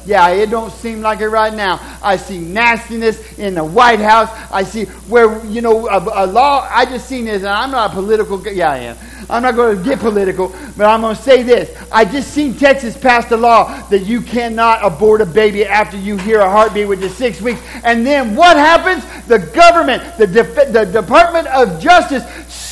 Yeah, 0.04 0.28
it 0.28 0.48
don't 0.50 0.70
seem 0.72 1.00
like 1.00 1.20
it 1.20 1.28
right 1.28 1.52
now. 1.52 1.80
I 2.02 2.16
see 2.16 2.38
nastiness 2.38 3.38
in 3.38 3.54
the 3.54 3.64
White 3.64 4.00
House. 4.00 4.30
I 4.50 4.64
see 4.64 4.84
where, 4.84 5.44
you 5.46 5.60
know, 5.60 5.88
a, 5.88 6.24
a 6.24 6.26
law, 6.26 6.66
I 6.70 6.86
just 6.86 7.08
seen 7.08 7.26
this, 7.26 7.38
and 7.38 7.48
I'm 7.48 7.70
not 7.70 7.90
a 7.90 7.94
political, 7.94 8.42
yeah, 8.46 8.70
I 8.70 8.78
am. 8.78 8.96
I'm 9.30 9.42
not 9.42 9.54
going 9.54 9.76
to 9.76 9.84
get 9.84 9.98
political, 9.98 10.48
but 10.76 10.86
I'm 10.86 11.02
going 11.02 11.14
to 11.14 11.22
say 11.22 11.42
this. 11.42 11.76
I 11.92 12.06
just 12.06 12.32
seen 12.32 12.54
Texas 12.54 12.96
pass 12.96 13.30
a 13.32 13.36
law 13.36 13.86
that 13.88 14.00
you 14.00 14.22
cannot 14.22 14.82
abort 14.82 15.20
a 15.20 15.26
baby 15.26 15.66
after 15.66 15.98
you 15.98 16.16
hear 16.16 16.40
a 16.40 16.48
heartbeat 16.48 16.88
with 16.88 17.00
just 17.00 17.18
six 17.18 17.42
weeks. 17.42 17.60
And 17.84 18.06
then 18.06 18.34
what 18.34 18.56
happens? 18.56 19.04
The 19.26 19.38
government, 19.54 20.02
the, 20.16 20.26
Def- 20.26 20.72
the 20.72 20.84
Department 20.86 21.46
of 21.48 21.78
Justice 21.80 22.24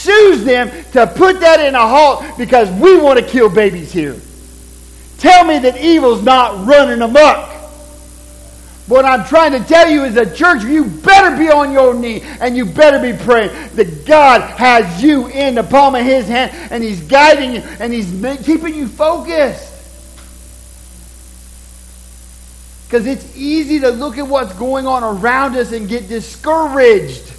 sues 0.07 0.45
them 0.45 0.71
to 0.93 1.07
put 1.07 1.41
that 1.41 1.61
in 1.61 1.75
a 1.75 1.87
halt 1.87 2.25
because 2.39 2.71
we 2.81 2.97
want 2.99 3.19
to 3.19 3.25
kill 3.25 3.49
babies 3.49 3.93
here. 3.93 4.17
Tell 5.19 5.45
me 5.45 5.59
that 5.59 5.77
evil's 5.79 6.23
not 6.23 6.67
running 6.67 7.03
amok. 7.03 7.55
What 8.87 9.05
I'm 9.05 9.25
trying 9.27 9.51
to 9.53 9.67
tell 9.67 9.91
you 9.91 10.05
is 10.05 10.15
that 10.15 10.37
church, 10.37 10.63
you 10.63 10.85
better 10.85 11.37
be 11.37 11.51
on 11.51 11.73
your 11.73 11.93
knee 11.93 12.21
and 12.41 12.57
you 12.57 12.65
better 12.65 13.01
be 13.01 13.19
praying 13.25 13.51
that 13.75 14.07
God 14.07 14.43
has 14.43 15.03
you 15.03 15.27
in 15.27 15.57
the 15.57 15.65
palm 15.65 15.97
of 15.97 16.05
his 16.05 16.29
hand 16.29 16.53
and 16.71 16.85
he's 16.85 17.01
guiding 17.03 17.55
you 17.57 17.63
and 17.81 17.93
he's 17.93 18.13
keeping 18.45 18.75
you 18.77 18.87
focused. 18.87 19.73
Because 22.87 23.07
it's 23.07 23.37
easy 23.37 23.81
to 23.81 23.91
look 23.91 24.19
at 24.19 24.29
what's 24.29 24.53
going 24.53 24.87
on 24.87 25.03
around 25.03 25.57
us 25.57 25.73
and 25.73 25.89
get 25.89 26.09
discouraged. 26.09 27.33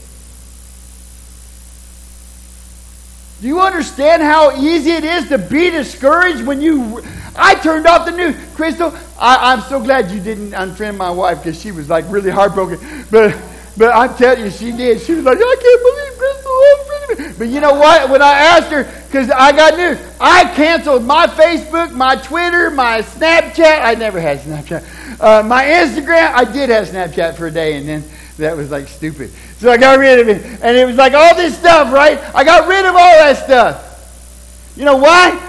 Do 3.42 3.48
you 3.48 3.62
understand 3.62 4.24
how 4.24 4.56
easy 4.60 4.92
it 4.92 5.04
is 5.04 5.30
to 5.30 5.38
be 5.38 5.70
discouraged 5.70 6.46
when 6.46 6.60
you. 6.60 7.04
I 7.36 7.54
turned 7.54 7.86
off 7.86 8.06
the 8.06 8.12
news. 8.12 8.36
Crystal, 8.56 8.92
I, 9.20 9.54
am 9.54 9.62
so 9.62 9.80
glad 9.80 10.10
you 10.10 10.20
didn't 10.20 10.52
unfriend 10.52 10.98
my 10.98 11.12
wife 11.12 11.44
because 11.44 11.62
she 11.62 11.72
was 11.72 11.88
like 11.88 12.04
really 12.10 12.32
heartbroken. 12.32 12.80
But 13.12 13.38
but 13.78 13.96
I'm 13.96 14.16
telling 14.16 14.44
you, 14.44 14.50
she 14.50 14.72
did. 14.72 15.00
She 15.02 15.14
was 15.14 15.24
like, 15.24 15.38
I 15.38 15.56
can't 15.62 15.82
believe 15.84 16.18
Crystal 16.18 16.64
unfriended 16.74 17.20
me. 17.20 17.36
But 17.38 17.54
you 17.54 17.62
know 17.62 17.76
what? 17.76 18.10
When 18.10 18.24
I 18.24 18.34
asked 18.34 18.72
her, 18.72 18.86
because 19.06 19.30
I 19.30 19.52
got 19.52 19.78
news, 19.78 20.00
I 20.20 20.46
canceled 20.56 21.04
my 21.04 21.28
Facebook, 21.28 21.94
my 21.94 22.16
Twitter, 22.16 22.72
my 22.72 23.02
Snapchat. 23.02 23.84
I 23.84 23.94
never 23.94 24.20
had 24.20 24.40
Snapchat. 24.40 25.22
Uh, 25.22 25.44
my 25.44 25.64
Instagram, 25.64 26.34
I 26.34 26.52
did 26.52 26.72
have 26.72 26.88
Snapchat 26.88 27.36
for 27.36 27.48
a 27.48 27.52
day, 27.52 27.78
and 27.78 27.88
then 27.88 28.04
that 28.38 28.58
was 28.58 28.72
like 28.72 28.88
stupid. 28.88 29.32
So 29.60 29.72
I 29.72 29.78
got 29.78 29.98
rid 29.98 30.20
of 30.20 30.30
it. 30.30 30.62
And 30.62 30.78
it 30.78 30.86
was 30.86 30.96
like 30.96 31.14
all 31.14 31.36
this 31.36 31.58
stuff, 31.58 31.92
right? 31.92 32.20
I 32.36 32.44
got 32.44 32.68
rid 32.68 32.86
of 32.86 32.94
all 32.94 32.96
that 32.96 33.38
stuff. 33.44 34.74
You 34.76 34.86
know 34.86 34.98
why? 34.98 35.44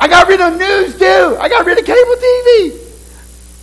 I 0.00 0.08
got 0.08 0.28
rid 0.28 0.40
of 0.40 0.58
news 0.58 0.98
too. 0.98 1.36
I 1.40 1.48
got 1.48 1.64
rid 1.64 1.78
of 1.78 1.84
cable 1.84 2.16
TV. 2.16 2.78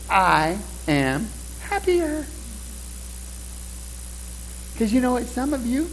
I 0.09 0.57
am 0.87 1.27
happier. 1.61 2.25
Because 4.73 4.91
you 4.91 5.01
know 5.01 5.11
what? 5.11 5.25
Some 5.25 5.53
of 5.53 5.65
you 5.65 5.89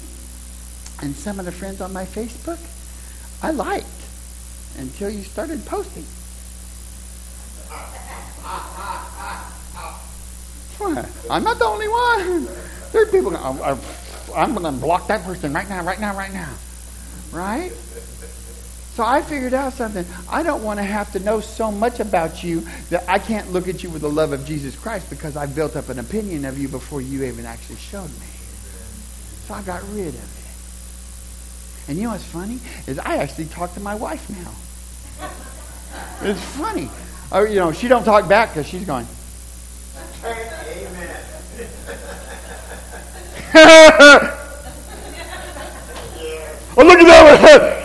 and 1.03 1.15
some 1.15 1.39
of 1.39 1.45
the 1.45 1.53
friends 1.53 1.83
on 1.83 1.93
my 1.93 2.05
Facebook, 2.05 2.59
I 3.43 3.51
liked 3.51 3.87
until 4.79 5.11
you 5.11 5.23
started 5.23 5.67
posting. 5.67 6.07
I'm 11.31 11.45
not 11.45 11.59
the 11.59 11.65
only 11.65 11.89
one. 11.89 12.49
There's 12.93 13.11
people 13.11 13.31
going, 13.31 13.43
oh, 13.45 13.61
uh, 13.63 13.73
uh, 13.73 13.79
I'm 14.35 14.55
going 14.55 14.73
to 14.73 14.81
block 14.81 15.09
that 15.09 15.23
person 15.23 15.53
right 15.53 15.69
now, 15.69 15.83
right 15.85 16.01
now, 16.01 16.17
right 16.17 16.33
now. 16.33 16.53
Right? 17.33 17.73
So 18.99 19.05
I 19.05 19.23
figured 19.23 19.55
out 19.55 19.75
something. 19.75 20.05
I 20.29 20.43
don't 20.43 20.65
want 20.65 20.81
to 20.81 20.85
have 20.85 21.13
to 21.13 21.21
know 21.21 21.41
so 21.41 21.71
much 21.71 22.01
about 22.01 22.43
you 22.43 22.67
that 22.91 23.09
I 23.09 23.21
can't 23.21 23.53
look 23.53 23.69
at 23.69 23.85
you 23.85 23.91
with 23.91 24.03
the 24.03 24.11
love 24.11 24.33
of 24.33 24.45
Jesus 24.45 24.75
Christ 24.77 25.09
because 25.09 25.37
I 25.37 25.47
built 25.47 25.77
up 25.77 25.89
an 25.89 26.01
opinion 26.01 26.45
of 26.45 26.59
you 26.59 26.69
before 26.69 27.01
you 27.01 27.23
even 27.23 27.47
actually 27.47 27.77
showed 27.77 28.11
me. 28.11 28.27
So 29.47 29.55
I 29.55 29.63
got 29.63 29.83
rid 29.93 30.09
of 30.09 30.15
it. 30.15 31.89
And 31.89 31.97
you 31.97 32.05
know 32.05 32.11
what's 32.11 32.25
funny? 32.25 32.59
Is 32.87 32.99
I 32.99 33.19
actually 33.19 33.47
talk 33.47 33.73
to 33.75 33.81
my 33.81 33.95
wife 33.95 34.29
now. 34.31 34.53
It's 36.29 36.43
funny. 36.57 36.91
Or, 37.31 37.47
you 37.47 37.57
know, 37.57 37.73
she 37.73 37.89
don't 37.89 38.05
talk 38.05 38.29
back 38.29 38.51
because 38.51 38.67
she's 38.67 38.85
going. 38.85 39.07
Oh, 46.77 46.85
look 46.85 46.99
at 46.99 47.07
that. 47.07 47.79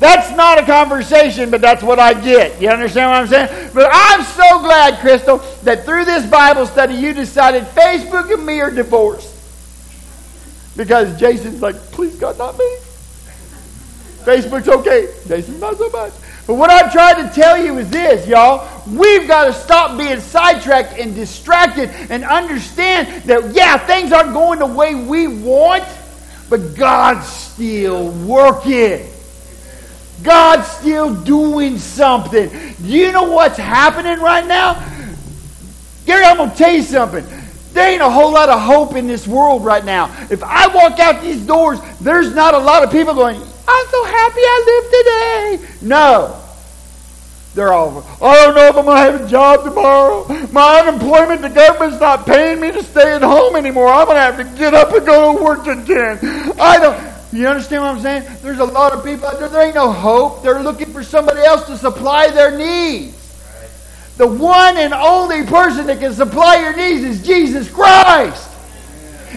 That's 0.00 0.34
not 0.34 0.58
a 0.58 0.64
conversation, 0.64 1.50
but 1.50 1.60
that's 1.60 1.82
what 1.82 1.98
I 1.98 2.14
get. 2.14 2.60
You 2.60 2.70
understand 2.70 3.10
what 3.10 3.20
I'm 3.20 3.26
saying? 3.26 3.70
But 3.74 3.90
I'm 3.92 4.24
so 4.24 4.60
glad, 4.60 4.98
Crystal, 5.00 5.38
that 5.62 5.84
through 5.84 6.06
this 6.06 6.24
Bible 6.24 6.66
study 6.66 6.94
you 6.94 7.12
decided 7.12 7.64
Facebook 7.64 8.32
and 8.32 8.46
me 8.46 8.60
are 8.60 8.70
divorced. 8.70 9.36
Because 10.74 11.20
Jason's 11.20 11.60
like, 11.60 11.76
please 11.92 12.16
God, 12.16 12.38
not 12.38 12.56
me. 12.56 12.76
Facebook's 14.24 14.68
okay. 14.68 15.12
Jason's 15.28 15.60
not 15.60 15.76
so 15.76 15.90
much. 15.90 16.12
But 16.50 16.56
what 16.56 16.68
I'm 16.68 16.90
trying 16.90 17.28
to 17.28 17.32
tell 17.32 17.64
you 17.64 17.78
is 17.78 17.90
this, 17.90 18.26
y'all. 18.26 18.68
We've 18.84 19.28
got 19.28 19.44
to 19.44 19.52
stop 19.52 19.96
being 19.96 20.18
sidetracked 20.18 20.98
and 20.98 21.14
distracted 21.14 21.90
and 22.10 22.24
understand 22.24 23.22
that, 23.26 23.54
yeah, 23.54 23.78
things 23.78 24.10
aren't 24.10 24.32
going 24.32 24.58
the 24.58 24.66
way 24.66 24.96
we 24.96 25.28
want, 25.28 25.84
but 26.48 26.74
God's 26.74 27.28
still 27.28 28.10
working. 28.26 29.08
God's 30.24 30.66
still 30.66 31.14
doing 31.14 31.78
something. 31.78 32.48
Do 32.48 32.88
you 32.88 33.12
know 33.12 33.30
what's 33.30 33.56
happening 33.56 34.18
right 34.18 34.44
now? 34.44 34.74
Gary, 36.04 36.24
I'm 36.24 36.36
going 36.36 36.50
to 36.50 36.56
tell 36.56 36.74
you 36.74 36.82
something. 36.82 37.24
There 37.74 37.88
ain't 37.88 38.02
a 38.02 38.10
whole 38.10 38.32
lot 38.32 38.48
of 38.48 38.60
hope 38.60 38.96
in 38.96 39.06
this 39.06 39.24
world 39.28 39.64
right 39.64 39.84
now. 39.84 40.06
If 40.32 40.42
I 40.42 40.66
walk 40.66 40.98
out 40.98 41.22
these 41.22 41.46
doors, 41.46 41.78
there's 42.00 42.34
not 42.34 42.54
a 42.54 42.58
lot 42.58 42.82
of 42.82 42.90
people 42.90 43.14
going, 43.14 43.36
I'm 43.36 43.86
so 43.86 44.04
happy 44.04 44.40
I 44.40 44.64
live 44.66 45.60
today. 45.60 45.86
No. 45.86 46.39
They're 47.54 47.72
all, 47.72 48.04
I 48.22 48.34
don't 48.36 48.54
know 48.54 48.66
if 48.68 48.76
I'm 48.76 48.84
going 48.84 48.96
to 49.06 49.12
have 49.12 49.26
a 49.26 49.28
job 49.28 49.64
tomorrow. 49.64 50.24
My 50.52 50.80
unemployment, 50.80 51.42
the 51.42 51.48
government's 51.48 52.00
not 52.00 52.24
paying 52.24 52.60
me 52.60 52.70
to 52.70 52.82
stay 52.82 53.14
at 53.14 53.22
home 53.22 53.56
anymore. 53.56 53.88
I'm 53.88 54.06
going 54.06 54.16
to 54.16 54.22
have 54.22 54.36
to 54.36 54.44
get 54.56 54.72
up 54.72 54.92
and 54.94 55.04
go 55.04 55.36
to 55.36 55.42
work 55.42 55.66
again. 55.66 56.18
I 56.60 56.78
don't, 56.78 57.10
you 57.32 57.48
understand 57.48 57.82
what 57.82 57.96
I'm 57.96 58.00
saying? 58.00 58.38
There's 58.42 58.60
a 58.60 58.64
lot 58.64 58.92
of 58.92 59.04
people 59.04 59.26
out 59.26 59.40
there, 59.40 59.48
there 59.48 59.66
ain't 59.66 59.74
no 59.74 59.90
hope. 59.90 60.44
They're 60.44 60.62
looking 60.62 60.92
for 60.92 61.02
somebody 61.02 61.40
else 61.40 61.66
to 61.66 61.76
supply 61.76 62.28
their 62.30 62.56
needs. 62.56 63.16
The 64.16 64.28
one 64.28 64.76
and 64.76 64.92
only 64.92 65.44
person 65.46 65.86
that 65.86 65.98
can 65.98 66.12
supply 66.12 66.56
your 66.56 66.76
needs 66.76 67.02
is 67.02 67.26
Jesus 67.26 67.70
Christ. 67.70 68.49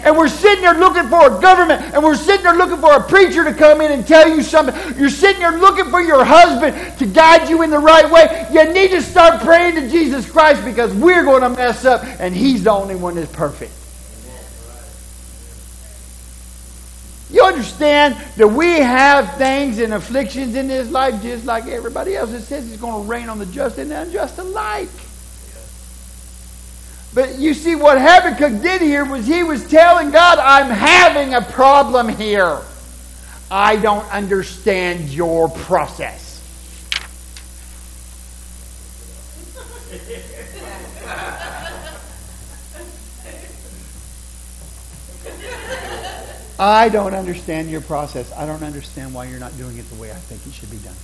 And 0.04 0.18
we're 0.18 0.28
sitting 0.28 0.62
there 0.62 0.74
looking 0.74 1.08
for 1.10 1.38
a 1.38 1.42
government, 1.42 1.82
and 1.94 2.04
we're 2.04 2.16
sitting 2.16 2.44
there 2.44 2.56
looking 2.56 2.78
for 2.78 2.94
a 2.94 3.04
preacher 3.04 3.44
to 3.44 3.54
come 3.54 3.82
in 3.82 3.92
and 3.92 4.06
tell 4.06 4.28
you 4.28 4.42
something. 4.42 4.76
You're 4.98 5.10
sitting 5.10 5.40
there 5.40 5.58
looking 5.58 5.86
for 5.86 6.02
your 6.02 6.26
husband 6.26 6.98
to 7.00 7.06
guide 7.06 7.50
you 7.50 7.62
in 7.62 7.70
the 7.70 7.80
right 7.80 8.10
way. 8.10 8.48
You 8.52 8.72
need 8.74 8.92
to 8.92 9.02
start 9.02 9.42
praying 9.42 9.76
to 9.76 9.90
Jesus 9.90 10.30
Christ 10.30 10.66
because 10.66 10.94
we're 10.94 11.24
going 11.24 11.42
to 11.42 11.50
mess 11.50 11.86
up, 11.86 12.04
and 12.20 12.36
He's 12.36 12.64
the 12.64 12.72
only 12.72 12.96
one 12.96 13.16
that's 13.16 13.32
perfect. 13.32 13.72
You 17.34 17.44
understand 17.44 18.16
that 18.38 18.48
we 18.48 18.76
have 18.76 19.38
things 19.38 19.80
and 19.80 19.96
afflictions 19.96 20.54
in 20.54 20.68
this 20.68 20.92
life 20.92 21.20
just 21.24 21.46
like 21.46 21.66
everybody 21.66 22.16
else. 22.16 22.32
It 22.32 22.42
says 22.42 22.72
it's 22.72 22.80
going 22.80 23.04
to 23.04 23.10
rain 23.10 23.28
on 23.28 23.40
the 23.40 23.48
just 23.48 23.80
and 23.80 23.90
the 23.90 24.02
unjust 24.02 24.38
alike. 24.38 24.90
But 27.14 27.38
you 27.38 27.54
see, 27.54 27.76
what 27.76 28.00
Habakkuk 28.00 28.62
did 28.62 28.82
here 28.82 29.06
was 29.06 29.28
he 29.28 29.44
was 29.44 29.68
telling 29.70 30.10
God, 30.10 30.40
I'm 30.40 30.70
having 30.70 31.36
a 31.36 31.42
problem 31.42 32.10
here. 32.10 32.60
I 33.52 33.76
don't 33.76 34.12
understand 34.12 35.10
your 35.10 35.48
process. 35.48 36.22
I 46.58 46.88
don't 46.90 47.14
understand 47.14 47.70
your 47.70 47.82
process. 47.82 48.32
I 48.32 48.46
don't 48.46 48.64
understand 48.64 49.14
why 49.14 49.26
you're 49.26 49.40
not 49.40 49.56
doing 49.58 49.78
it 49.78 49.90
the 49.90 49.96
way 49.96 50.12
I 50.12 50.16
think 50.16 50.46
it 50.48 50.54
should 50.54 50.72
be 50.72 50.78
done. 50.78 50.96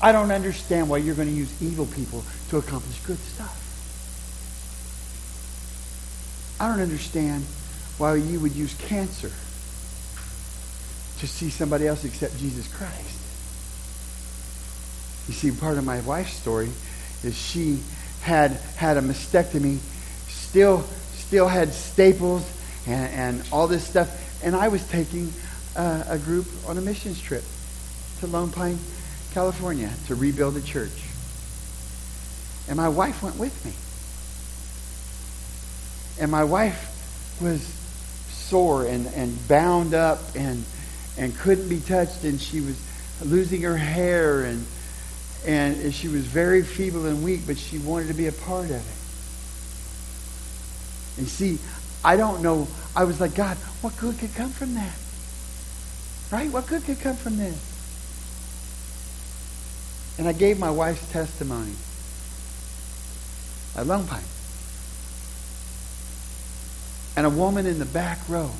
I 0.00 0.12
don't 0.12 0.30
understand 0.30 0.88
why 0.88 0.98
you're 0.98 1.14
going 1.14 1.28
to 1.28 1.34
use 1.34 1.62
evil 1.62 1.86
people 1.86 2.22
to 2.50 2.58
accomplish 2.58 2.98
good 3.00 3.18
stuff. 3.18 3.63
I 6.60 6.68
don't 6.68 6.80
understand 6.80 7.44
why 7.98 8.14
you 8.16 8.40
would 8.40 8.54
use 8.54 8.74
cancer 8.74 9.30
to 11.18 11.26
see 11.26 11.50
somebody 11.50 11.86
else 11.86 12.04
except 12.04 12.38
Jesus 12.38 12.72
Christ. 12.74 13.20
You 15.28 15.34
see, 15.34 15.50
part 15.58 15.78
of 15.78 15.84
my 15.84 16.00
wife's 16.00 16.34
story 16.34 16.70
is 17.22 17.36
she 17.36 17.78
had 18.20 18.52
had 18.76 18.96
a 18.96 19.00
mastectomy, 19.00 19.78
still 20.28 20.84
still 21.14 21.48
had 21.48 21.72
staples 21.72 22.48
and, 22.86 23.12
and 23.12 23.42
all 23.50 23.66
this 23.66 23.86
stuff. 23.86 24.42
And 24.44 24.54
I 24.54 24.68
was 24.68 24.86
taking 24.88 25.32
uh, 25.74 26.04
a 26.06 26.18
group 26.18 26.46
on 26.68 26.76
a 26.78 26.80
missions 26.80 27.20
trip 27.20 27.44
to 28.20 28.26
Lone 28.26 28.50
Pine, 28.50 28.78
California 29.32 29.90
to 30.06 30.14
rebuild 30.14 30.56
a 30.56 30.62
church. 30.62 31.02
And 32.68 32.76
my 32.76 32.88
wife 32.88 33.22
went 33.22 33.38
with 33.38 33.64
me. 33.64 33.72
And 36.20 36.30
my 36.30 36.44
wife 36.44 37.38
was 37.40 37.62
sore 38.28 38.86
and, 38.86 39.06
and 39.08 39.48
bound 39.48 39.94
up 39.94 40.20
and, 40.36 40.64
and 41.18 41.36
couldn't 41.36 41.68
be 41.68 41.80
touched. 41.80 42.24
And 42.24 42.40
she 42.40 42.60
was 42.60 42.80
losing 43.22 43.62
her 43.62 43.76
hair 43.76 44.44
and, 44.44 44.64
and 45.46 45.92
she 45.92 46.08
was 46.08 46.26
very 46.26 46.62
feeble 46.62 47.06
and 47.06 47.22
weak, 47.24 47.42
but 47.46 47.58
she 47.58 47.78
wanted 47.78 48.08
to 48.08 48.14
be 48.14 48.26
a 48.26 48.32
part 48.32 48.66
of 48.66 48.76
it. 48.76 48.82
And 51.18 51.28
see, 51.28 51.58
I 52.04 52.16
don't 52.16 52.42
know. 52.42 52.66
I 52.94 53.04
was 53.04 53.20
like, 53.20 53.34
God, 53.34 53.56
what 53.80 53.96
good 53.96 54.18
could 54.18 54.34
come 54.34 54.50
from 54.50 54.74
that? 54.74 54.96
Right? 56.30 56.50
What 56.50 56.66
good 56.66 56.84
could 56.84 57.00
come 57.00 57.16
from 57.16 57.36
this? 57.36 57.72
And 60.18 60.28
I 60.28 60.32
gave 60.32 60.58
my 60.58 60.70
wife's 60.70 61.10
testimony 61.10 61.74
at 63.76 63.86
Lone 63.86 64.06
Pine. 64.06 64.22
And 67.16 67.26
a 67.26 67.30
woman 67.30 67.66
in 67.66 67.78
the 67.78 67.84
back 67.84 68.18
row 68.28 68.50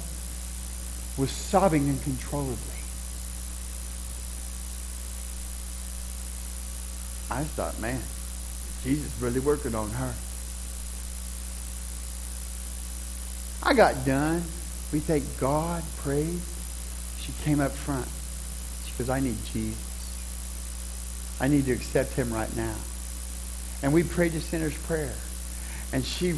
was 1.16 1.30
sobbing 1.30 1.88
uncontrollably. 1.88 2.56
I 7.30 7.42
thought, 7.42 7.80
man, 7.80 8.00
Jesus 8.84 9.12
really 9.20 9.40
working 9.40 9.75
on 9.75 9.90
her. 9.90 10.14
I 13.62 13.75
got 13.75 14.04
done. 14.04 14.42
We 14.92 15.00
thank 15.00 15.25
God, 15.40 15.82
praise. 15.99 16.42
She 17.18 17.32
came 17.42 17.58
up 17.61 17.73
front. 17.73 18.06
She 18.84 18.92
goes, 18.99 19.08
I 19.08 19.20
need 19.20 19.38
Jesus. 19.52 19.78
I 21.40 21.49
need 21.49 21.64
to 21.64 21.73
accept 21.73 22.12
him 22.12 22.32
right 22.32 22.54
now. 22.54 22.76
And 23.82 23.93
we 23.93 24.02
prayed 24.02 24.32
the 24.32 24.40
sinner's 24.40 24.76
prayer. 24.86 25.14
And 25.95 26.04
she, 26.04 26.35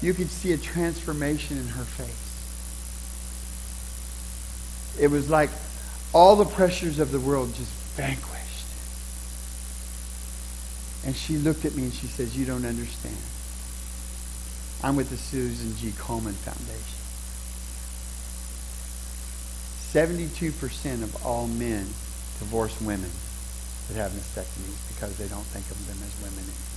you 0.00 0.14
could 0.14 0.30
see 0.30 0.54
a 0.54 0.56
transformation 0.56 1.58
in 1.58 1.68
her 1.68 1.84
face. 1.84 2.08
It 4.98 5.08
was 5.08 5.28
like 5.28 5.50
all 6.14 6.36
the 6.36 6.46
pressures 6.46 6.98
of 6.98 7.12
the 7.12 7.20
world 7.20 7.54
just 7.54 7.70
vanquished. 7.96 8.66
And 11.04 11.14
she 11.14 11.36
looked 11.36 11.66
at 11.66 11.74
me 11.74 11.82
and 11.82 11.92
she 11.92 12.06
says, 12.06 12.34
you 12.34 12.46
don't 12.46 12.64
understand. 12.64 13.18
I'm 14.82 14.96
with 14.96 15.10
the 15.10 15.18
Susan 15.18 15.76
G. 15.76 15.90
Komen 15.90 16.32
Foundation. 16.32 17.04
72% 19.92 21.02
of 21.02 21.26
all 21.26 21.46
men 21.46 21.84
divorce 22.38 22.80
women 22.80 23.10
that 23.88 23.96
have 23.96 24.12
mastectomies 24.12 24.80
because 24.88 25.18
they 25.18 25.28
don't 25.28 25.44
think 25.44 25.70
of 25.70 25.86
them 25.86 25.98
as 26.02 26.16
women 26.22 26.42
anymore. 26.42 26.73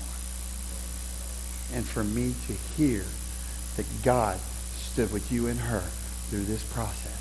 And 1.73 1.85
for 1.85 2.03
me 2.03 2.33
to 2.47 2.53
hear 2.53 3.03
that 3.75 3.85
God 4.03 4.39
stood 4.75 5.11
with 5.11 5.31
you 5.31 5.47
and 5.47 5.59
her 5.59 5.83
through 6.29 6.45
this 6.45 6.63
process, 6.73 7.13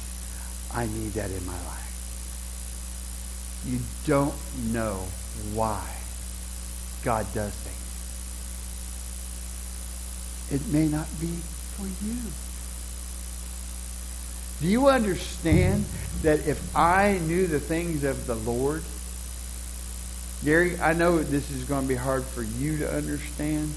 I 0.72 0.87
need 0.87 1.12
that 1.12 1.30
in 1.30 1.44
my 1.46 1.52
life. 1.52 1.82
You 3.66 3.80
don't 4.06 4.35
know 4.72 5.04
why 5.54 5.85
God 7.02 7.26
does 7.35 7.52
things 7.52 7.76
it 10.50 10.66
may 10.68 10.87
not 10.87 11.09
be 11.20 11.26
for 11.26 11.87
you. 12.04 12.16
Do 14.61 14.68
you 14.68 14.88
understand 14.88 15.85
that 16.22 16.46
if 16.46 16.74
I 16.74 17.18
knew 17.18 17.46
the 17.46 17.61
things 17.61 18.04
of 18.04 18.26
the 18.26 18.37
Lord, 18.37 18.82
Gary, 20.44 20.78
I 20.78 20.92
know 20.92 21.18
this 21.18 21.50
is 21.50 21.64
going 21.64 21.82
to 21.82 21.88
be 21.88 21.96
hard 21.96 22.24
for 22.24 22.42
you 22.42 22.78
to 22.78 22.94
understand 22.94 23.72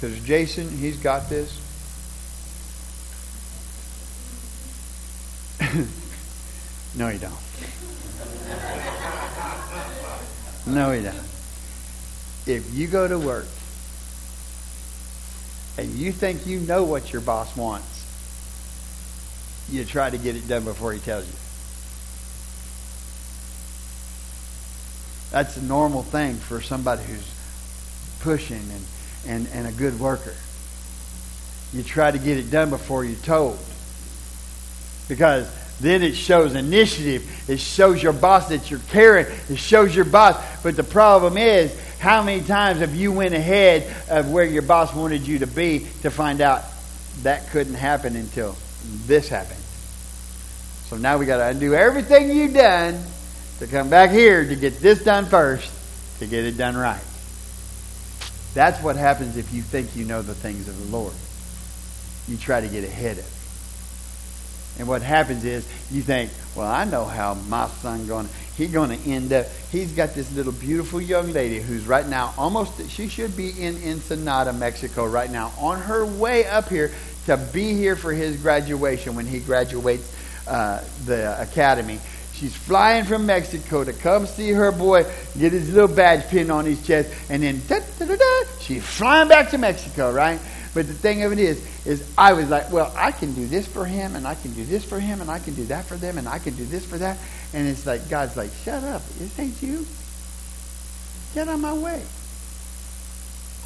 because 0.00 0.20
Jason, 0.20 0.70
he's 0.70 0.96
got 0.96 1.28
this. 1.28 1.60
no, 6.96 7.08
he 7.08 7.18
don't. 7.18 7.34
No, 10.66 10.90
he 10.92 11.02
don't. 11.02 11.16
If 12.46 12.68
you 12.74 12.88
go 12.88 13.08
to 13.08 13.18
work 13.18 13.46
and 15.78 15.88
you 15.94 16.12
think 16.12 16.46
you 16.46 16.60
know 16.60 16.84
what 16.84 17.10
your 17.10 17.22
boss 17.22 17.56
wants, 17.56 18.04
you 19.70 19.86
try 19.86 20.10
to 20.10 20.18
get 20.18 20.36
it 20.36 20.46
done 20.46 20.64
before 20.64 20.92
he 20.92 20.98
tells 20.98 21.26
you. 21.26 21.32
That's 25.30 25.56
a 25.56 25.62
normal 25.62 26.02
thing 26.02 26.34
for 26.34 26.60
somebody 26.60 27.02
who's 27.04 27.30
pushing 28.20 28.60
and, 28.60 28.84
and, 29.26 29.48
and 29.52 29.66
a 29.66 29.72
good 29.72 29.98
worker. 29.98 30.34
You 31.72 31.82
try 31.82 32.10
to 32.10 32.18
get 32.18 32.38
it 32.38 32.50
done 32.50 32.70
before 32.70 33.04
you're 33.04 33.18
told. 33.20 33.58
Because 35.08 35.50
then 35.80 36.02
it 36.02 36.14
shows 36.14 36.54
initiative. 36.54 37.48
It 37.48 37.60
shows 37.60 38.02
your 38.02 38.12
boss 38.12 38.48
that 38.48 38.70
you're 38.70 38.80
caring. 38.90 39.26
It 39.48 39.58
shows 39.58 39.94
your 39.94 40.04
boss. 40.04 40.62
But 40.62 40.76
the 40.76 40.84
problem 40.84 41.36
is, 41.36 41.78
how 41.98 42.22
many 42.22 42.42
times 42.42 42.78
have 42.78 42.94
you 42.94 43.12
went 43.12 43.34
ahead 43.34 43.92
of 44.08 44.30
where 44.30 44.44
your 44.44 44.62
boss 44.62 44.94
wanted 44.94 45.26
you 45.26 45.40
to 45.40 45.46
be 45.46 45.86
to 46.02 46.10
find 46.10 46.40
out 46.40 46.62
that 47.22 47.48
couldn't 47.48 47.74
happen 47.74 48.16
until 48.16 48.56
this 49.06 49.28
happened? 49.28 49.60
So 50.88 50.96
now 50.96 51.18
we 51.18 51.26
got 51.26 51.38
to 51.38 51.48
undo 51.48 51.74
everything 51.74 52.30
you've 52.30 52.54
done 52.54 53.02
to 53.58 53.66
come 53.66 53.90
back 53.90 54.10
here 54.10 54.46
to 54.46 54.56
get 54.56 54.78
this 54.80 55.04
done 55.04 55.26
first 55.26 55.70
to 56.20 56.26
get 56.26 56.44
it 56.44 56.56
done 56.56 56.76
right. 56.76 57.02
That's 58.58 58.82
what 58.82 58.96
happens 58.96 59.36
if 59.36 59.54
you 59.54 59.62
think 59.62 59.94
you 59.94 60.04
know 60.04 60.20
the 60.20 60.34
things 60.34 60.66
of 60.66 60.76
the 60.76 60.86
Lord. 60.86 61.14
You 62.26 62.36
try 62.36 62.60
to 62.60 62.66
get 62.66 62.82
ahead 62.82 63.18
of 63.18 63.24
it. 63.24 64.80
And 64.80 64.88
what 64.88 65.00
happens 65.00 65.44
is 65.44 65.64
you 65.92 66.02
think, 66.02 66.32
well, 66.56 66.66
I 66.66 66.82
know 66.82 67.04
how 67.04 67.34
my 67.34 67.68
son 67.68 68.08
going. 68.08 68.28
He's 68.56 68.72
going 68.72 68.98
to 68.98 69.08
end 69.08 69.32
up. 69.32 69.46
He's 69.70 69.92
got 69.92 70.16
this 70.16 70.34
little 70.34 70.50
beautiful 70.50 71.00
young 71.00 71.32
lady 71.32 71.60
who's 71.60 71.86
right 71.86 72.04
now 72.04 72.34
almost. 72.36 72.90
She 72.90 73.06
should 73.06 73.36
be 73.36 73.50
in 73.50 73.76
Ensenada, 73.76 74.52
Mexico, 74.52 75.06
right 75.06 75.30
now, 75.30 75.52
on 75.60 75.78
her 75.82 76.04
way 76.04 76.44
up 76.44 76.68
here 76.68 76.90
to 77.26 77.36
be 77.36 77.74
here 77.74 77.94
for 77.94 78.12
his 78.12 78.42
graduation 78.42 79.14
when 79.14 79.26
he 79.26 79.38
graduates 79.38 80.12
uh, 80.48 80.82
the 81.04 81.40
academy. 81.40 82.00
She's 82.38 82.54
flying 82.54 83.04
from 83.04 83.26
Mexico 83.26 83.82
to 83.82 83.92
come 83.92 84.24
see 84.24 84.52
her 84.52 84.70
boy, 84.70 85.02
get 85.36 85.52
his 85.52 85.72
little 85.72 85.92
badge 85.92 86.28
pin 86.28 86.52
on 86.52 86.66
his 86.66 86.86
chest, 86.86 87.12
and 87.28 87.42
then 87.42 87.60
da, 87.66 87.80
da, 87.98 88.06
da, 88.06 88.14
da, 88.14 88.44
she's 88.60 88.84
flying 88.84 89.28
back 89.28 89.50
to 89.50 89.58
Mexico, 89.58 90.12
right? 90.12 90.38
But 90.72 90.86
the 90.86 90.94
thing 90.94 91.24
of 91.24 91.32
it 91.32 91.40
is, 91.40 91.58
is 91.84 92.08
I 92.16 92.34
was 92.34 92.48
like, 92.48 92.70
well, 92.70 92.92
I 92.96 93.10
can 93.10 93.34
do 93.34 93.44
this 93.48 93.66
for 93.66 93.84
him, 93.84 94.14
and 94.14 94.24
I 94.24 94.36
can 94.36 94.52
do 94.52 94.64
this 94.64 94.84
for 94.84 95.00
him, 95.00 95.20
and 95.20 95.28
I 95.28 95.40
can 95.40 95.54
do 95.54 95.64
that 95.64 95.86
for 95.86 95.96
them, 95.96 96.16
and 96.16 96.28
I 96.28 96.38
can 96.38 96.54
do 96.54 96.64
this 96.64 96.86
for 96.86 96.96
that. 96.98 97.18
And 97.52 97.66
it's 97.66 97.84
like, 97.86 98.08
God's 98.08 98.36
like, 98.36 98.50
shut 98.62 98.84
up. 98.84 99.04
This 99.18 99.36
ain't 99.40 99.60
you. 99.60 99.84
Get 101.34 101.48
on 101.48 101.60
my 101.60 101.72
way. 101.72 102.02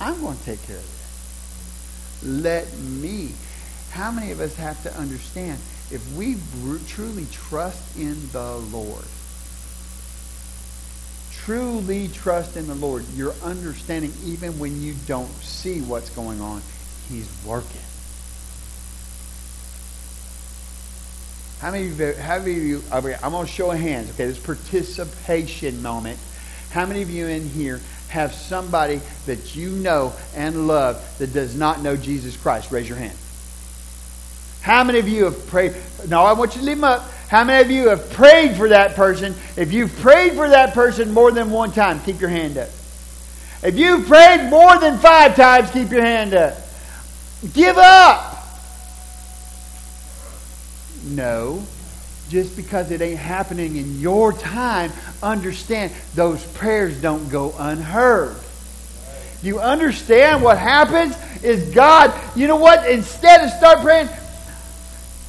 I'm 0.01 0.19
going 0.23 0.39
to 0.39 0.45
take 0.45 0.67
care 0.67 0.77
of 0.77 0.83
this. 0.83 2.23
Let 2.25 2.75
me. 2.79 3.33
How 3.91 4.11
many 4.11 4.31
of 4.31 4.41
us 4.41 4.57
have 4.57 4.83
to 4.85 4.97
understand 4.97 5.59
if 5.93 6.15
we 6.15 6.37
truly 6.89 7.27
trust 7.31 7.97
in 7.97 8.17
the 8.33 8.57
Lord, 8.57 9.05
truly 11.31 12.09
trust 12.09 12.57
in 12.57 12.67
the 12.67 12.75
Lord, 12.75 13.05
you're 13.15 13.35
understanding 13.43 14.13
even 14.25 14.59
when 14.59 14.81
you 14.81 14.95
don't 15.07 15.31
see 15.43 15.81
what's 15.81 16.11
going 16.11 16.41
on, 16.41 16.63
He's 17.09 17.31
working. 17.45 17.81
How 21.61 21.71
many 21.71 21.89
of 21.89 22.01
you, 22.01 22.15
how 22.15 22.39
many 22.39 22.57
of 22.57 22.65
you 22.65 22.83
I'm 22.91 23.03
going 23.03 23.47
to 23.47 23.53
show 23.53 23.71
of 23.71 23.79
hands, 23.79 24.11
okay, 24.11 24.27
this 24.27 24.39
participation 24.39 25.83
moment. 25.83 26.19
How 26.71 26.87
many 26.87 27.03
of 27.03 27.11
you 27.11 27.27
in 27.27 27.49
here 27.51 27.81
have 28.09 28.33
somebody 28.33 29.01
that 29.27 29.55
you 29.55 29.71
know 29.71 30.15
and 30.35 30.67
love 30.67 31.19
that 31.19 31.35
does 31.35 31.55
not 31.55 31.83
know 31.83 31.97
Jesus 31.97 32.37
Christ? 32.37 32.73
Raise 32.73 32.89
your 32.89 32.99
hand. 32.99 33.17
How 34.63 34.85
many 34.85 34.99
of 35.01 35.09
you 35.09 35.25
have 35.25 35.47
prayed? 35.49 35.75
No, 36.09 36.23
I 36.23 36.33
want 36.33 36.55
you 36.55 36.61
to 36.61 36.67
leave 36.67 36.77
them 36.77 36.85
up. 36.85 37.11
How 37.29 37.45
many 37.45 37.65
of 37.65 37.71
you 37.71 37.89
have 37.89 38.11
prayed 38.13 38.57
for 38.57 38.69
that 38.69 38.95
person? 38.95 39.35
If 39.57 39.73
you've 39.73 39.95
prayed 39.99 40.35
for 40.35 40.49
that 40.49 40.75
person 40.75 41.13
more 41.13 41.33
than 41.33 41.51
one 41.51 41.73
time, 41.73 42.01
keep 42.01 42.21
your 42.21 42.31
hand 42.31 42.57
up. 42.57 42.69
If 43.63 43.77
you've 43.77 44.07
prayed 44.07 44.51
more 44.51 44.79
than 44.79 44.99
five 44.99 45.37
times, 45.37 45.71
keep 45.71 45.91
your 45.91 46.03
hand 46.03 46.35
up. 46.35 46.55
Give 47.53 47.77
up. 47.77 48.37
No. 51.05 51.65
Just 52.29 52.57
because 52.57 52.91
it 52.91 53.01
ain't 53.01 53.19
happening 53.19 53.77
in 53.77 54.01
your 54.01 54.33
time, 54.33 54.93
understand 55.23 55.93
those 56.15 56.45
prayers 56.45 57.01
don't 57.01 57.29
go 57.31 57.55
unheard. 57.59 58.37
You 59.43 59.61
understand 59.61 60.43
what 60.43 60.57
happens 60.57 61.17
is 61.43 61.75
God, 61.75 62.13
you 62.37 62.47
know 62.47 62.57
what? 62.57 62.89
Instead 62.89 63.45
of 63.45 63.51
start 63.51 63.81
praying, 63.81 64.09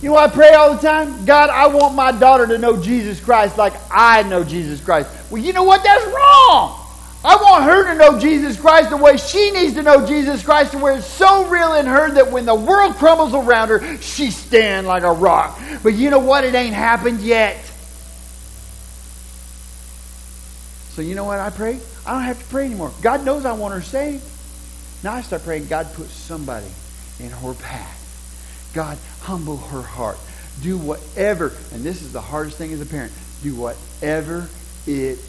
you 0.03 0.09
know 0.09 0.17
I 0.17 0.27
pray 0.27 0.53
all 0.53 0.75
the 0.75 0.81
time? 0.81 1.23
God, 1.23 1.49
I 1.49 1.67
want 1.67 1.95
my 1.95 2.11
daughter 2.11 2.45
to 2.47 2.57
know 2.57 2.75
Jesus 2.75 3.21
Christ 3.21 3.57
like 3.57 3.71
I 3.89 4.23
know 4.23 4.43
Jesus 4.43 4.83
Christ. 4.83 5.09
Well, 5.31 5.41
you 5.41 5.53
know 5.53 5.63
what? 5.63 5.81
That's 5.81 6.05
wrong. 6.07 6.77
I 7.23 7.37
want 7.37 7.63
her 7.63 7.93
to 7.93 7.97
know 7.97 8.19
Jesus 8.19 8.59
Christ 8.59 8.89
the 8.89 8.97
way 8.97 9.15
she 9.15 9.51
needs 9.51 9.75
to 9.75 9.81
know 9.81 10.05
Jesus 10.05 10.43
Christ, 10.43 10.73
and 10.73 10.83
where 10.83 10.97
it's 10.97 11.07
so 11.07 11.47
real 11.47 11.75
in 11.75 11.85
her 11.85 12.11
that 12.15 12.29
when 12.29 12.45
the 12.45 12.53
world 12.53 12.95
crumbles 12.95 13.33
around 13.33 13.69
her, 13.69 13.97
she 14.01 14.29
stand 14.29 14.87
like 14.87 15.03
a 15.03 15.11
rock. 15.13 15.57
But 15.83 15.93
you 15.93 16.09
know 16.09 16.19
what? 16.19 16.43
It 16.43 16.53
ain't 16.53 16.75
happened 16.75 17.21
yet. 17.21 17.55
So 20.89 21.01
you 21.01 21.15
know 21.15 21.23
what 21.23 21.39
I 21.39 21.49
pray? 21.49 21.79
I 22.05 22.11
don't 22.11 22.23
have 22.23 22.39
to 22.39 22.45
pray 22.49 22.65
anymore. 22.65 22.91
God 23.01 23.23
knows 23.23 23.45
I 23.45 23.53
want 23.53 23.73
her 23.73 23.81
saved. 23.81 24.21
Now 25.01 25.13
I 25.13 25.21
start 25.21 25.45
praying, 25.45 25.67
God 25.67 25.87
put 25.93 26.07
somebody 26.07 26.67
in 27.21 27.29
her 27.29 27.53
path. 27.53 28.02
God, 28.73 28.97
humble 29.21 29.57
her 29.57 29.81
heart. 29.81 30.17
Do 30.61 30.77
whatever, 30.77 31.53
and 31.71 31.83
this 31.83 32.01
is 32.01 32.13
the 32.13 32.21
hardest 32.21 32.57
thing 32.57 32.73
as 32.73 32.81
a 32.81 32.85
parent, 32.85 33.11
do 33.41 33.55
whatever 33.55 34.47
it 34.85 35.19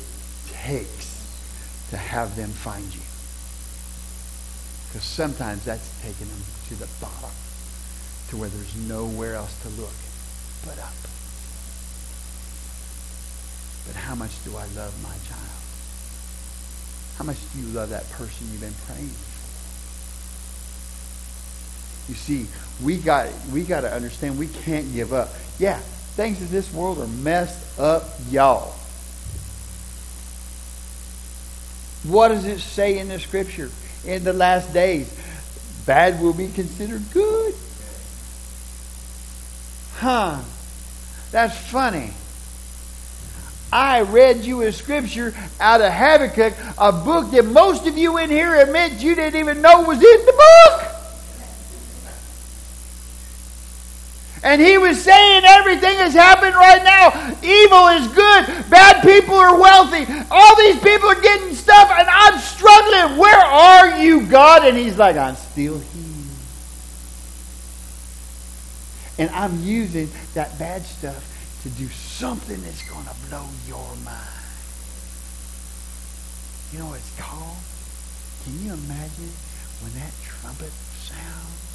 takes 0.50 1.86
to 1.90 1.96
have 1.96 2.36
them 2.36 2.50
find 2.50 2.84
you. 2.84 3.00
Because 4.88 5.04
sometimes 5.04 5.64
that's 5.64 5.90
taking 6.02 6.28
them 6.28 6.42
to 6.68 6.74
the 6.74 6.88
bottom, 7.00 7.30
to 8.28 8.36
where 8.36 8.48
there's 8.48 8.76
nowhere 8.88 9.34
else 9.34 9.60
to 9.62 9.68
look 9.70 9.94
but 10.64 10.78
up. 10.82 10.94
But 13.86 13.96
how 13.96 14.14
much 14.14 14.42
do 14.44 14.56
I 14.56 14.66
love 14.76 14.94
my 15.02 15.14
child? 15.28 15.60
How 17.16 17.24
much 17.24 17.38
do 17.52 17.60
you 17.60 17.66
love 17.68 17.90
that 17.90 18.08
person 18.10 18.46
you've 18.50 18.60
been 18.60 18.74
praying 18.86 19.08
for? 19.08 19.33
You 22.08 22.14
see, 22.14 22.46
we 22.82 22.98
got 22.98 23.28
we 23.52 23.62
got 23.62 23.82
to 23.82 23.92
understand 23.92 24.38
we 24.38 24.48
can't 24.48 24.92
give 24.92 25.12
up. 25.12 25.30
Yeah, 25.58 25.78
things 25.78 26.40
in 26.40 26.50
this 26.50 26.72
world 26.72 26.98
are 26.98 27.06
messed 27.06 27.78
up, 27.78 28.04
y'all. 28.30 28.74
What 32.04 32.28
does 32.28 32.44
it 32.44 32.60
say 32.60 32.98
in 32.98 33.08
the 33.08 33.18
scripture? 33.18 33.70
In 34.04 34.24
the 34.24 34.34
last 34.34 34.74
days, 34.74 35.10
bad 35.86 36.20
will 36.20 36.34
be 36.34 36.48
considered 36.48 37.02
good. 37.12 37.54
Huh. 39.94 40.40
That's 41.30 41.56
funny. 41.70 42.10
I 43.72 44.02
read 44.02 44.44
you 44.44 44.62
a 44.62 44.72
scripture 44.72 45.34
out 45.58 45.80
of 45.80 45.92
Habakkuk, 45.92 46.54
a 46.78 46.92
book 46.92 47.32
that 47.32 47.44
most 47.44 47.86
of 47.86 47.98
you 47.98 48.18
in 48.18 48.30
here 48.30 48.54
admit 48.54 49.02
you 49.02 49.16
didn't 49.16 49.40
even 49.40 49.62
know 49.62 49.82
was 49.82 49.96
in 49.96 50.26
the 50.26 50.32
book. 50.32 50.93
And 54.44 54.60
he 54.60 54.76
was 54.76 55.02
saying 55.02 55.42
everything 55.46 55.98
is 56.00 56.12
happening 56.12 56.52
right 56.52 56.84
now. 56.84 57.08
Evil 57.42 57.88
is 57.88 58.06
good. 58.08 58.70
Bad 58.70 59.02
people 59.02 59.34
are 59.36 59.58
wealthy. 59.58 60.04
All 60.30 60.56
these 60.56 60.78
people 60.80 61.08
are 61.08 61.20
getting 61.20 61.54
stuff, 61.54 61.90
and 61.90 62.06
I'm 62.06 62.38
struggling. 62.38 63.18
Where 63.18 63.40
are 63.40 63.98
you, 63.98 64.26
God? 64.26 64.66
And 64.66 64.76
he's 64.76 64.98
like, 64.98 65.16
I'm 65.16 65.34
still 65.36 65.78
here. 65.78 66.02
And 69.16 69.30
I'm 69.30 69.62
using 69.62 70.10
that 70.34 70.58
bad 70.58 70.82
stuff 70.82 71.30
to 71.62 71.70
do 71.70 71.86
something 71.88 72.60
that's 72.62 72.86
going 72.86 73.06
to 73.06 73.14
blow 73.30 73.46
your 73.66 73.96
mind. 74.04 74.20
You 76.70 76.80
know 76.80 76.86
what 76.86 76.98
it's 76.98 77.18
called? 77.18 77.56
Can 78.44 78.62
you 78.62 78.74
imagine 78.74 79.32
when 79.80 79.94
that 79.94 80.12
trumpet 80.22 80.72
sounds? 80.98 81.73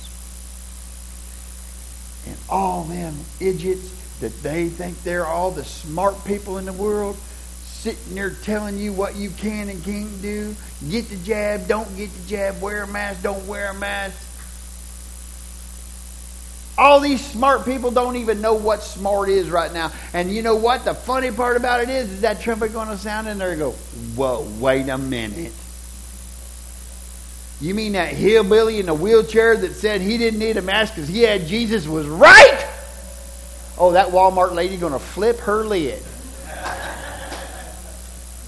And 2.28 2.38
all 2.50 2.84
them 2.84 3.16
idiots 3.40 4.20
that 4.20 4.44
they 4.44 4.70
think 4.70 5.02
they're 5.04 5.26
all 5.26 5.52
the 5.52 5.64
smart 5.64 6.26
people 6.26 6.58
in 6.58 6.66
the 6.66 6.74
world 6.74 7.18
sitting 7.64 8.16
there 8.16 8.32
telling 8.32 8.78
you 8.78 8.92
what 8.92 9.16
you 9.16 9.30
can 9.30 9.70
and 9.70 9.82
can't 9.86 10.22
do. 10.22 10.54
Get 10.90 11.08
the 11.08 11.16
jab, 11.18 11.68
don't 11.68 11.96
get 11.96 12.12
the 12.12 12.28
jab, 12.28 12.62
wear 12.62 12.84
a 12.84 12.88
mask, 12.88 13.24
don't 13.24 13.48
wear 13.48 13.72
a 13.72 13.74
mask. 13.74 14.26
All 16.78 17.00
these 17.00 17.26
smart 17.26 17.66
people 17.66 17.92
don't 17.92 18.18
even 18.18 18.42
know 18.42 18.54
what 18.54 18.84
smart 18.84 19.30
is 19.30 19.50
right 19.50 19.72
now. 19.74 19.92
And 20.14 20.32
you 20.32 20.42
know 20.42 20.56
what? 20.56 20.86
The 20.86 20.94
funny 20.94 21.32
part 21.32 21.58
about 21.58 21.82
it 21.82 21.90
is, 21.90 22.12
is 22.12 22.22
that 22.22 22.42
trumpet 22.42 22.74
going 22.74 22.88
to 22.90 22.98
sound 22.98 23.28
and 23.28 23.40
they 23.40 23.56
go, 23.56 23.72
whoa, 24.16 24.48
wait 24.60 24.88
a 24.90 24.98
minute. 24.98 25.54
You 27.62 27.74
mean 27.74 27.92
that 27.94 28.14
hillbilly 28.14 28.80
in 28.80 28.86
the 28.86 28.94
wheelchair 28.94 29.58
that 29.58 29.74
said 29.74 30.00
he 30.00 30.18
didn't 30.18 30.40
need 30.40 30.56
a 30.56 30.62
mask 30.62 30.96
because 30.96 31.10
he 31.10 31.24
had 31.24 31.46
Jesus 31.46 31.88
was 31.88 32.08
right? 32.08 32.66
Oh, 33.78 33.92
that 33.94 34.10
Walmart 34.10 34.54
lady 34.54 34.78
going 34.78 34.94
to 34.94 35.00
flip 35.00 35.40
her 35.40 35.64
lid. 35.64 36.02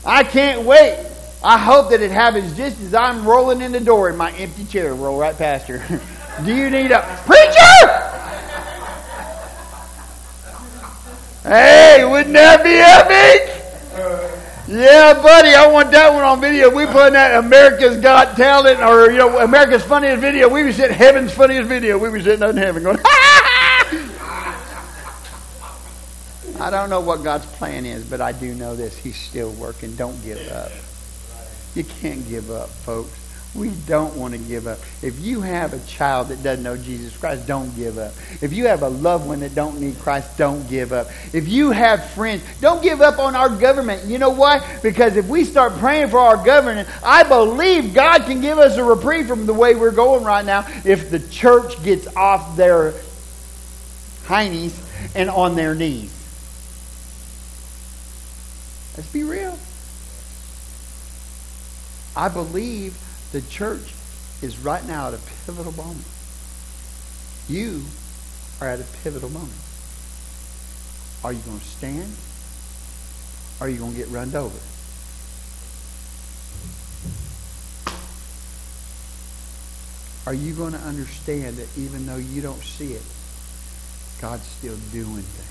I 0.05 0.23
can't 0.23 0.63
wait. 0.63 1.07
I 1.43 1.57
hope 1.57 1.89
that 1.89 2.01
it 2.01 2.11
happens 2.11 2.55
just 2.55 2.79
as 2.81 2.93
I'm 2.93 3.25
rolling 3.25 3.61
in 3.61 3.71
the 3.71 3.79
door 3.79 4.09
in 4.09 4.17
my 4.17 4.31
empty 4.33 4.65
chair. 4.65 4.93
Roll 4.93 5.19
right 5.19 5.37
past 5.37 5.67
her. 5.67 5.79
Do 6.45 6.55
you 6.55 6.69
need 6.69 6.91
a 6.91 7.01
preacher? 7.25 8.11
Hey, 11.43 12.05
wouldn't 12.09 12.33
that 12.33 12.63
be 12.63 12.75
epic? 12.77 13.50
Yeah, 14.81 15.13
buddy, 15.13 15.49
I 15.49 15.67
want 15.67 15.91
that 15.91 16.11
one 16.11 16.23
on 16.23 16.41
video. 16.41 16.67
We 16.73 16.87
put 16.87 17.13
that 17.13 17.37
America's 17.37 17.97
Got 17.97 18.35
Talent 18.35 18.79
or 18.79 19.11
you 19.11 19.17
know 19.19 19.37
America's 19.37 19.83
Funniest 19.83 20.19
Video. 20.21 20.49
We 20.49 20.63
were 20.63 20.73
sitting 20.73 20.95
Heaven's 20.95 21.31
Funniest 21.31 21.69
Video. 21.69 21.99
We 21.99 22.09
were 22.09 22.19
sitting 22.19 22.49
in 22.49 22.57
heaven 22.57 22.81
going. 22.81 22.97
I 26.59 26.69
don't 26.71 26.89
know 26.89 26.99
what 26.99 27.23
God's 27.23 27.45
plan 27.45 27.85
is, 27.85 28.09
but 28.09 28.21
I 28.21 28.31
do 28.31 28.55
know 28.55 28.75
this: 28.75 28.97
He's 28.97 29.15
still 29.15 29.51
working. 29.51 29.93
Don't 29.93 30.19
give 30.23 30.39
up. 30.47 30.71
You 31.75 31.83
can't 31.83 32.27
give 32.27 32.49
up, 32.49 32.69
folks. 32.69 33.20
We 33.53 33.69
don't 33.85 34.15
want 34.15 34.33
to 34.33 34.39
give 34.39 34.65
up. 34.65 34.79
If 35.01 35.19
you 35.19 35.41
have 35.41 35.73
a 35.73 35.79
child 35.85 36.29
that 36.29 36.41
doesn't 36.41 36.63
know 36.63 36.77
Jesus 36.77 37.17
Christ, 37.17 37.45
don't 37.47 37.75
give 37.75 37.97
up. 37.97 38.13
If 38.41 38.53
you 38.53 38.67
have 38.67 38.81
a 38.81 38.87
loved 38.87 39.27
one 39.27 39.41
that 39.41 39.53
don't 39.53 39.77
need 39.81 39.99
Christ, 39.99 40.37
don't 40.37 40.69
give 40.69 40.93
up. 40.93 41.07
If 41.33 41.49
you 41.49 41.71
have 41.71 42.11
friends, 42.11 42.43
don't 42.61 42.81
give 42.81 43.01
up 43.01 43.19
on 43.19 43.35
our 43.35 43.49
government. 43.49 44.05
You 44.05 44.19
know 44.19 44.29
why? 44.29 44.65
Because 44.81 45.17
if 45.17 45.27
we 45.27 45.43
start 45.43 45.73
praying 45.73 46.09
for 46.09 46.19
our 46.19 46.41
government, 46.45 46.87
I 47.03 47.23
believe 47.23 47.93
God 47.93 48.23
can 48.23 48.39
give 48.39 48.57
us 48.57 48.77
a 48.77 48.83
reprieve 48.85 49.27
from 49.27 49.45
the 49.45 49.53
way 49.53 49.75
we're 49.75 49.91
going 49.91 50.23
right 50.23 50.45
now 50.45 50.65
if 50.85 51.09
the 51.09 51.19
church 51.19 51.83
gets 51.83 52.07
off 52.15 52.55
their 52.55 52.93
heinies 54.23 54.79
and 55.13 55.29
on 55.29 55.55
their 55.55 55.75
knees. 55.75 56.17
Let's 58.95 59.11
be 59.11 59.23
real. 59.23 59.57
I 62.15 62.29
believe 62.29 62.97
the 63.31 63.41
church 63.41 63.93
is 64.41 64.57
right 64.59 64.85
now 64.85 65.07
at 65.07 65.13
a 65.13 65.19
pivotal 65.45 65.71
moment. 65.73 66.05
You 67.47 67.83
are 68.59 68.67
at 68.67 68.79
a 68.79 68.85
pivotal 69.03 69.29
moment. 69.29 69.59
Are 71.23 71.33
you 71.33 71.39
going 71.41 71.59
to 71.59 71.65
stand? 71.65 72.13
Or 73.59 73.67
are 73.67 73.69
you 73.69 73.77
going 73.77 73.91
to 73.91 73.97
get 73.97 74.09
run 74.09 74.33
over? 74.35 74.57
Are 80.25 80.33
you 80.33 80.53
going 80.53 80.73
to 80.73 80.79
understand 80.79 81.57
that 81.57 81.67
even 81.77 82.05
though 82.05 82.17
you 82.17 82.41
don't 82.41 82.61
see 82.61 82.93
it, 82.93 83.03
God's 84.21 84.43
still 84.43 84.77
doing 84.91 85.23
things. 85.23 85.47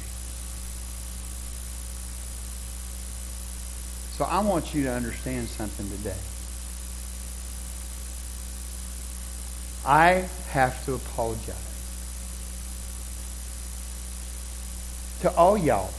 So 4.16 4.24
I 4.24 4.40
want 4.42 4.72
you 4.74 4.84
to 4.84 4.92
understand 4.92 5.48
something 5.48 5.88
today. 5.90 6.14
I 9.84 10.28
have 10.50 10.84
to 10.86 10.94
apologize 10.94 11.70
to 15.20 15.30
all 15.34 15.56
y'all. 15.56 15.90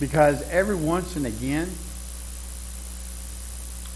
Because 0.00 0.42
every 0.48 0.74
once 0.74 1.16
and 1.16 1.26
again, 1.26 1.70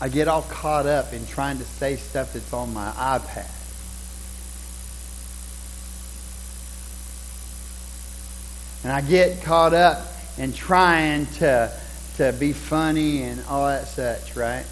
I 0.00 0.08
get 0.08 0.28
all 0.28 0.42
caught 0.42 0.86
up 0.86 1.12
in 1.12 1.26
trying 1.26 1.58
to 1.58 1.64
say 1.64 1.96
stuff 1.96 2.32
that's 2.32 2.52
on 2.52 2.72
my 2.72 2.90
iPad. 2.90 3.50
And 8.84 8.92
I 8.92 9.00
get 9.00 9.42
caught 9.42 9.74
up 9.74 10.06
in 10.38 10.52
trying 10.52 11.26
to, 11.38 11.72
to 12.18 12.32
be 12.38 12.52
funny 12.52 13.22
and 13.22 13.42
all 13.48 13.66
that 13.66 13.88
such, 13.88 14.36
right? 14.36 14.64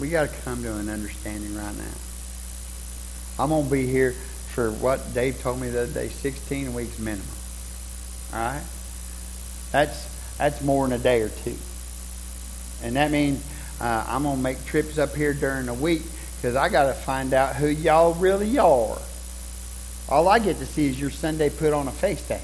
We 0.00 0.08
got 0.08 0.30
to 0.30 0.40
come 0.42 0.62
to 0.62 0.76
an 0.76 0.88
understanding 0.88 1.54
right 1.54 1.76
now. 1.76 1.84
I'm 3.38 3.50
going 3.50 3.64
to 3.66 3.70
be 3.70 3.86
here 3.86 4.12
for 4.12 4.70
what 4.70 5.12
Dave 5.12 5.40
told 5.42 5.60
me 5.60 5.68
the 5.68 5.82
other 5.82 5.92
day 5.92 6.08
16 6.08 6.72
weeks 6.72 6.98
minimum. 6.98 7.26
All 8.32 8.38
right? 8.38 8.64
That's, 9.72 10.36
that's 10.38 10.62
more 10.62 10.88
than 10.88 10.98
a 10.98 11.02
day 11.02 11.20
or 11.20 11.28
two. 11.28 11.56
And 12.82 12.96
that 12.96 13.10
means 13.10 13.46
uh, 13.78 14.06
I'm 14.08 14.22
going 14.22 14.36
to 14.36 14.42
make 14.42 14.64
trips 14.64 14.98
up 14.98 15.14
here 15.14 15.34
during 15.34 15.66
the 15.66 15.74
week 15.74 16.02
because 16.36 16.56
I 16.56 16.70
got 16.70 16.86
to 16.86 16.94
find 16.94 17.34
out 17.34 17.56
who 17.56 17.68
y'all 17.68 18.14
really 18.14 18.58
are. 18.58 18.98
All 20.08 20.28
I 20.28 20.38
get 20.38 20.56
to 20.58 20.66
see 20.66 20.86
is 20.86 20.98
your 20.98 21.10
Sunday 21.10 21.50
put 21.50 21.74
on 21.74 21.86
a 21.88 21.92
FaceTime. 21.92 22.40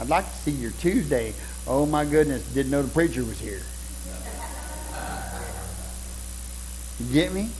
I'd 0.00 0.08
like 0.08 0.30
to 0.30 0.36
see 0.36 0.52
your 0.52 0.70
Tuesday. 0.70 1.34
Oh 1.66 1.86
my 1.86 2.04
goodness, 2.04 2.46
didn't 2.54 2.70
know 2.70 2.82
the 2.82 2.88
preacher 2.88 3.24
was 3.24 3.40
here. 3.40 3.62
You 7.00 7.12
get 7.12 7.32
me? 7.32 7.50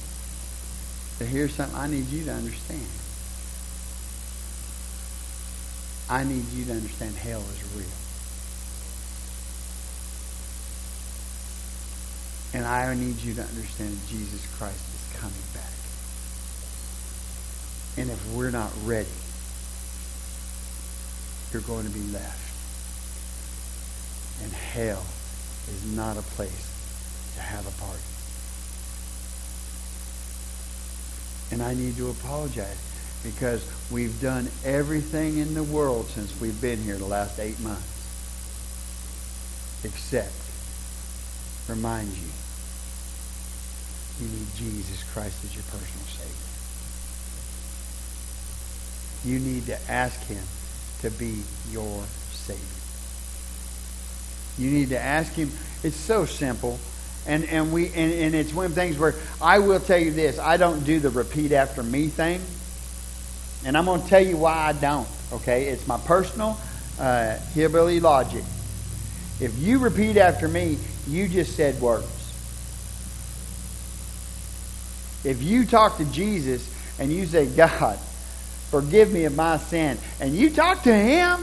But 1.18 1.28
here's 1.28 1.54
something 1.54 1.76
I 1.76 1.88
need 1.88 2.06
you 2.06 2.24
to 2.24 2.32
understand. 2.32 2.86
I 6.10 6.24
need 6.24 6.44
you 6.52 6.64
to 6.66 6.72
understand 6.72 7.14
hell 7.16 7.40
is 7.40 7.62
real. 7.76 7.86
And 12.54 12.64
I 12.64 12.94
need 12.94 13.16
you 13.22 13.34
to 13.34 13.42
understand 13.42 13.98
Jesus 14.08 14.46
Christ 14.56 14.80
is 14.94 15.20
coming 15.20 15.36
back. 15.52 15.70
And 17.98 18.10
if 18.10 18.32
we're 18.32 18.50
not 18.50 18.72
ready, 18.84 19.08
you're 21.52 21.62
going 21.62 21.84
to 21.84 21.92
be 21.92 22.12
left. 22.12 22.44
And 24.42 24.52
hell 24.52 25.04
is 25.68 25.84
not 25.94 26.16
a 26.16 26.22
place 26.22 27.34
to 27.36 27.42
have 27.42 27.66
a 27.66 27.80
party. 27.82 28.17
And 31.50 31.62
I 31.62 31.74
need 31.74 31.96
to 31.96 32.10
apologize 32.10 32.76
because 33.24 33.66
we've 33.90 34.20
done 34.20 34.48
everything 34.64 35.38
in 35.38 35.54
the 35.54 35.62
world 35.62 36.06
since 36.06 36.38
we've 36.40 36.60
been 36.60 36.82
here 36.82 36.96
the 36.96 37.04
last 37.04 37.38
eight 37.38 37.58
months 37.60 37.94
except 39.84 40.32
remind 41.68 42.08
you 42.08 42.28
you 44.20 44.28
need 44.28 44.46
Jesus 44.56 45.04
Christ 45.12 45.44
as 45.44 45.54
your 45.54 45.62
personal 45.64 46.04
Savior. 46.06 46.34
You 49.24 49.38
need 49.38 49.66
to 49.66 49.78
ask 49.90 50.20
him 50.26 50.42
to 51.02 51.10
be 51.10 51.42
your 51.70 52.02
Savior. 52.32 52.62
You 54.58 54.70
need 54.72 54.88
to 54.88 54.98
ask 54.98 55.34
him. 55.34 55.52
It's 55.84 55.96
so 55.96 56.24
simple. 56.24 56.80
And, 57.26 57.44
and, 57.44 57.72
we, 57.72 57.86
and, 57.88 58.12
and 58.12 58.34
it's 58.34 58.54
one 58.54 58.66
of 58.66 58.74
the 58.74 58.80
things 58.80 58.98
where 58.98 59.14
I 59.40 59.58
will 59.58 59.80
tell 59.80 59.98
you 59.98 60.12
this 60.12 60.38
I 60.38 60.56
don't 60.56 60.84
do 60.84 60.98
the 61.00 61.10
repeat 61.10 61.52
after 61.52 61.82
me 61.82 62.08
thing. 62.08 62.40
And 63.66 63.76
I'm 63.76 63.84
going 63.84 64.02
to 64.02 64.08
tell 64.08 64.24
you 64.24 64.36
why 64.36 64.54
I 64.54 64.72
don't. 64.72 65.08
Okay? 65.32 65.66
It's 65.66 65.86
my 65.86 65.98
personal 65.98 66.58
uh, 66.98 67.38
hillbilly 67.54 68.00
logic. 68.00 68.44
If 69.40 69.56
you 69.58 69.78
repeat 69.78 70.16
after 70.16 70.48
me, 70.48 70.78
you 71.06 71.28
just 71.28 71.54
said 71.54 71.80
words. 71.80 72.06
If 75.24 75.42
you 75.42 75.64
talk 75.64 75.98
to 75.98 76.04
Jesus 76.06 76.74
and 76.98 77.12
you 77.12 77.26
say, 77.26 77.46
God, 77.46 77.98
forgive 78.70 79.12
me 79.12 79.24
of 79.24 79.36
my 79.36 79.56
sin, 79.58 79.98
and 80.20 80.34
you 80.34 80.50
talk 80.50 80.82
to 80.84 80.94
him 80.94 81.38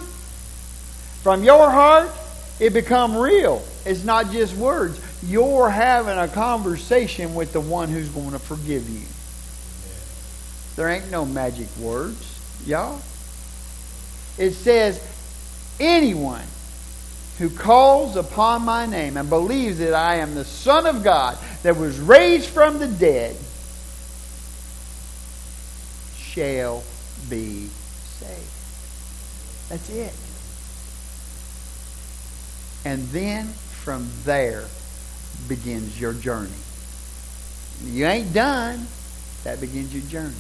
from 1.21 1.43
your 1.43 1.69
heart, 1.69 2.09
it 2.59 2.71
become 2.71 3.17
real. 3.17 3.63
It's 3.85 4.03
not 4.03 4.31
just 4.31 4.55
words. 4.55 4.99
You're 5.27 5.69
having 5.69 6.17
a 6.17 6.27
conversation 6.27 7.33
with 7.33 7.53
the 7.53 7.61
one 7.61 7.89
who's 7.89 8.09
going 8.09 8.31
to 8.31 8.39
forgive 8.39 8.89
you. 8.89 9.05
There 10.75 10.89
ain't 10.89 11.09
no 11.09 11.25
magic 11.25 11.67
words, 11.77 12.39
y'all. 12.65 13.01
It 14.37 14.51
says, 14.51 15.01
anyone 15.79 16.43
who 17.37 17.49
calls 17.49 18.15
upon 18.15 18.63
my 18.63 18.85
name 18.85 19.17
and 19.17 19.29
believes 19.29 19.79
that 19.79 19.93
I 19.93 20.15
am 20.15 20.35
the 20.35 20.45
Son 20.45 20.85
of 20.85 21.03
God 21.03 21.37
that 21.63 21.75
was 21.77 21.99
raised 21.99 22.49
from 22.49 22.79
the 22.79 22.87
dead 22.87 23.35
shall 26.17 26.83
be 27.29 27.67
saved. 28.19 28.51
That's 29.69 29.89
it. 29.89 30.13
And 32.85 33.03
then 33.07 33.47
from 33.47 34.09
there 34.23 34.65
begins 35.47 35.99
your 35.99 36.13
journey. 36.13 36.49
You 37.83 38.05
ain't 38.05 38.33
done. 38.33 38.87
That 39.43 39.61
begins 39.61 39.93
your 39.93 40.03
journey. 40.03 40.35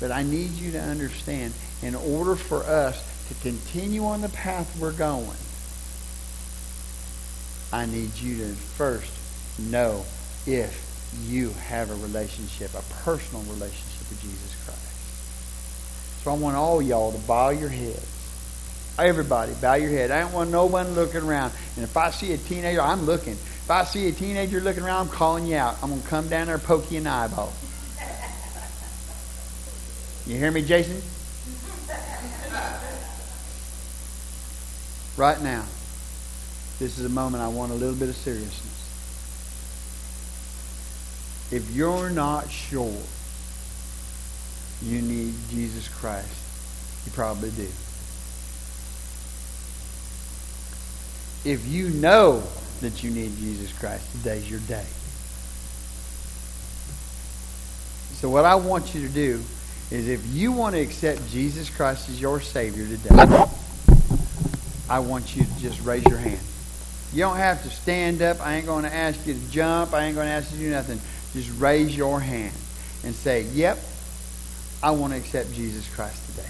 But 0.00 0.10
I 0.10 0.22
need 0.22 0.50
you 0.52 0.72
to 0.72 0.80
understand, 0.80 1.54
in 1.82 1.94
order 1.94 2.34
for 2.34 2.64
us 2.64 3.02
to 3.28 3.34
continue 3.42 4.04
on 4.04 4.20
the 4.20 4.28
path 4.30 4.78
we're 4.80 4.92
going, 4.92 5.36
I 7.72 7.86
need 7.86 8.14
you 8.18 8.38
to 8.38 8.52
first 8.54 9.12
know 9.58 10.04
if 10.46 10.88
you 11.26 11.50
have 11.68 11.90
a 11.90 11.94
relationship, 11.94 12.74
a 12.74 12.82
personal 13.04 13.42
relationship 13.44 14.08
with 14.08 14.20
Jesus 14.22 14.64
Christ. 14.64 14.80
So 16.22 16.30
I 16.30 16.34
want 16.34 16.56
all 16.56 16.80
y'all 16.80 17.12
to 17.12 17.18
bow 17.26 17.50
your 17.50 17.68
heads. 17.68 18.21
Everybody, 18.98 19.54
bow 19.60 19.74
your 19.74 19.90
head. 19.90 20.10
I 20.10 20.20
don't 20.20 20.32
want 20.32 20.50
no 20.50 20.66
one 20.66 20.94
looking 20.94 21.22
around. 21.22 21.52
And 21.76 21.84
if 21.84 21.96
I 21.96 22.10
see 22.10 22.32
a 22.32 22.38
teenager, 22.38 22.80
I'm 22.80 23.02
looking. 23.06 23.32
If 23.32 23.70
I 23.70 23.84
see 23.84 24.08
a 24.08 24.12
teenager 24.12 24.60
looking 24.60 24.82
around, 24.82 25.08
I'm 25.08 25.12
calling 25.12 25.46
you 25.46 25.56
out. 25.56 25.82
I'm 25.82 25.90
going 25.90 26.02
to 26.02 26.08
come 26.08 26.28
down 26.28 26.46
there 26.46 26.56
and 26.56 26.64
poke 26.64 26.90
you 26.90 26.98
in 26.98 27.04
the 27.04 27.10
eyeball. 27.10 27.52
You 30.26 30.36
hear 30.36 30.50
me, 30.50 30.62
Jason? 30.62 31.02
Right 35.16 35.40
now, 35.42 35.64
this 36.78 36.98
is 36.98 37.04
a 37.04 37.08
moment 37.08 37.42
I 37.42 37.48
want 37.48 37.72
a 37.72 37.74
little 37.74 37.94
bit 37.94 38.08
of 38.08 38.16
seriousness. 38.16 38.72
If 41.50 41.70
you're 41.70 42.08
not 42.10 42.50
sure 42.50 42.96
you 44.82 45.02
need 45.02 45.34
Jesus 45.50 45.88
Christ, 45.88 46.34
you 47.04 47.12
probably 47.12 47.50
do. 47.50 47.68
If 51.44 51.66
you 51.66 51.90
know 51.90 52.42
that 52.80 53.02
you 53.02 53.10
need 53.10 53.36
Jesus 53.38 53.76
Christ, 53.78 54.10
today's 54.12 54.48
your 54.48 54.60
day. 54.60 54.86
So, 58.14 58.28
what 58.28 58.44
I 58.44 58.54
want 58.54 58.94
you 58.94 59.06
to 59.06 59.12
do 59.12 59.42
is 59.90 60.08
if 60.08 60.24
you 60.32 60.52
want 60.52 60.76
to 60.76 60.80
accept 60.80 61.28
Jesus 61.30 61.68
Christ 61.68 62.08
as 62.08 62.20
your 62.20 62.40
Savior 62.40 62.86
today, 62.86 63.44
I 64.88 65.00
want 65.00 65.34
you 65.34 65.44
to 65.44 65.58
just 65.58 65.84
raise 65.84 66.04
your 66.04 66.18
hand. 66.18 66.40
You 67.12 67.20
don't 67.20 67.36
have 67.36 67.62
to 67.64 67.70
stand 67.70 68.22
up. 68.22 68.40
I 68.40 68.54
ain't 68.54 68.66
going 68.66 68.84
to 68.84 68.94
ask 68.94 69.26
you 69.26 69.34
to 69.34 69.50
jump. 69.50 69.92
I 69.92 70.04
ain't 70.04 70.14
going 70.14 70.28
to 70.28 70.32
ask 70.32 70.52
you 70.52 70.58
to 70.58 70.64
do 70.64 70.70
nothing. 70.70 71.00
Just 71.34 71.60
raise 71.60 71.96
your 71.96 72.20
hand 72.20 72.54
and 73.04 73.14
say, 73.14 73.42
Yep, 73.52 73.78
I 74.82 74.92
want 74.92 75.12
to 75.12 75.18
accept 75.18 75.52
Jesus 75.52 75.92
Christ 75.92 76.24
today. 76.30 76.48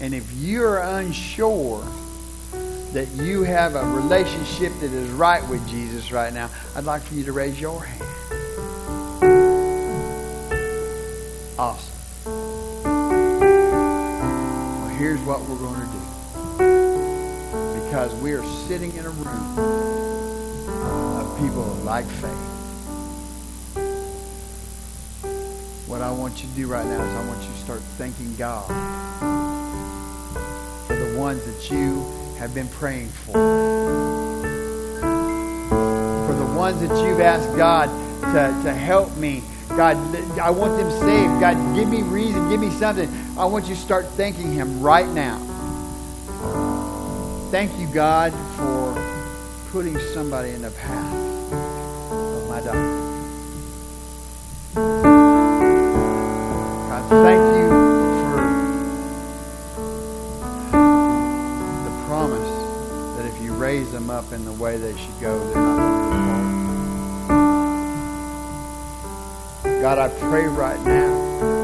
And 0.00 0.14
if 0.14 0.32
you're 0.34 0.78
unsure 0.78 1.84
that 2.92 3.08
you 3.16 3.42
have 3.42 3.74
a 3.74 3.84
relationship 3.84 4.72
that 4.80 4.92
is 4.92 5.10
right 5.10 5.46
with 5.48 5.68
Jesus 5.68 6.12
right 6.12 6.32
now, 6.32 6.48
I'd 6.76 6.84
like 6.84 7.02
for 7.02 7.14
you 7.14 7.24
to 7.24 7.32
raise 7.32 7.60
your 7.60 7.82
hand. 7.82 8.04
Awesome. 11.58 11.94
Well, 14.54 14.88
here's 14.96 15.20
what 15.22 15.40
we're 15.42 15.58
going 15.58 15.80
to 15.80 15.86
do. 15.86 15.98
Because 17.84 18.14
we 18.22 18.32
are 18.32 18.44
sitting 18.68 18.94
in 18.94 19.04
a 19.04 19.10
room 19.10 19.58
of 21.18 21.38
people 21.40 21.64
like 21.84 22.06
faith. 22.06 22.30
What 25.88 26.02
I 26.02 26.12
want 26.12 26.40
you 26.40 26.48
to 26.48 26.54
do 26.54 26.68
right 26.68 26.86
now 26.86 27.02
is 27.02 27.14
I 27.14 27.26
want 27.26 27.42
you 27.42 27.48
to 27.48 27.58
start 27.58 27.80
thanking 27.80 28.36
God 28.36 29.67
ones 31.18 31.44
that 31.44 31.70
you 31.70 32.04
have 32.38 32.54
been 32.54 32.68
praying 32.68 33.08
for. 33.08 33.32
For 36.26 36.34
the 36.34 36.46
ones 36.56 36.80
that 36.80 37.04
you've 37.04 37.20
asked 37.20 37.56
God 37.56 37.88
to, 38.32 38.62
to 38.64 38.72
help 38.72 39.14
me. 39.16 39.42
God, 39.68 39.96
I 40.38 40.50
want 40.50 40.78
them 40.78 40.90
saved. 40.90 41.40
God, 41.40 41.76
give 41.76 41.88
me 41.88 42.02
reason, 42.02 42.48
give 42.48 42.60
me 42.60 42.70
something. 42.70 43.08
I 43.36 43.44
want 43.44 43.66
you 43.66 43.74
to 43.74 43.80
start 43.80 44.06
thanking 44.06 44.52
Him 44.52 44.80
right 44.80 45.08
now. 45.08 45.38
Thank 47.50 47.78
you, 47.78 47.88
God, 47.92 48.32
for 48.56 48.94
putting 49.72 49.98
somebody 49.98 50.50
in 50.50 50.62
the 50.62 50.70
path 50.70 51.14
of 52.12 52.48
my 52.48 52.60
daughter. 52.60 53.04
God, 56.88 57.08
thank 57.10 57.72
you 57.72 57.77
raise 63.58 63.90
them 63.90 64.08
up 64.08 64.32
in 64.32 64.44
the 64.44 64.52
way 64.52 64.76
they 64.76 64.96
should 64.96 65.20
go, 65.20 65.36
they're 65.48 65.56
not. 65.56 65.88
God, 69.82 69.98
I 69.98 70.08
pray 70.20 70.46
right 70.46 70.80
now 70.84 71.14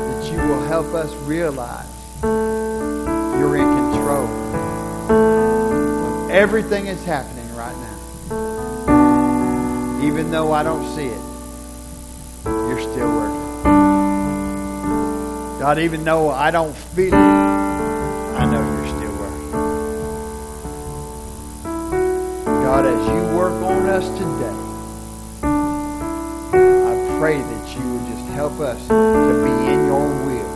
that 0.09 0.25
you 0.31 0.39
will 0.39 0.63
help 0.65 0.87
us 0.95 1.15
realize 1.27 1.87
you're 2.23 3.57
in 3.57 3.65
control 3.93 4.27
of 5.11 6.31
everything 6.31 6.87
that's 6.87 7.05
happening 7.05 7.55
right 7.55 7.77
now. 7.77 7.93
Even 10.03 10.31
though 10.33 10.53
I 10.53 10.63
don't 10.65 10.85
see 10.97 11.07
it, 11.07 11.21
you're 12.45 12.81
still 12.81 13.15
working. 13.15 13.63
God, 15.61 15.79
even 15.79 16.03
though 16.05 16.31
I 16.31 16.51
don't 16.51 16.75
feel 16.75 17.15
it, 17.15 17.54
God, 22.75 22.87
as 22.87 23.07
you 23.07 23.23
work 23.37 23.55
on 23.63 23.89
us 23.89 24.05
today, 24.19 24.59
I 25.45 27.19
pray 27.21 27.39
that 27.41 27.77
you 27.77 27.83
would 27.93 28.07
just 28.09 28.27
help 28.31 28.59
us 28.59 28.89
to 28.89 29.45
be 29.45 29.53
in 29.73 29.87
your 29.87 30.09
will. 30.27 30.55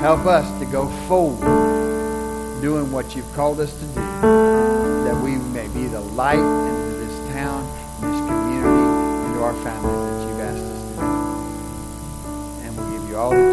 Help 0.00 0.26
us 0.26 0.50
to 0.58 0.66
go 0.66 0.88
forward 1.06 2.60
doing 2.60 2.90
what 2.90 3.14
you've 3.14 3.32
called 3.32 3.60
us 3.60 3.72
to 3.78 3.86
do, 3.86 4.02
that 5.04 5.14
we 5.22 5.36
may 5.36 5.68
be 5.68 5.86
the 5.86 6.00
light 6.00 6.40
into 6.40 6.96
this 6.96 7.16
town, 7.32 7.62
in 8.02 8.10
this 8.10 8.20
community, 8.28 9.28
into 9.28 9.40
our 9.44 9.54
families 9.62 10.02
that 10.10 10.18
you've 10.26 10.40
asked 10.50 10.66
us 10.66 10.82
to 10.82 10.98
be. 10.98 12.66
And 12.66 12.76
we'll 12.76 12.90
give 12.98 13.08
you 13.08 13.16
all 13.16 13.30
the 13.30 13.49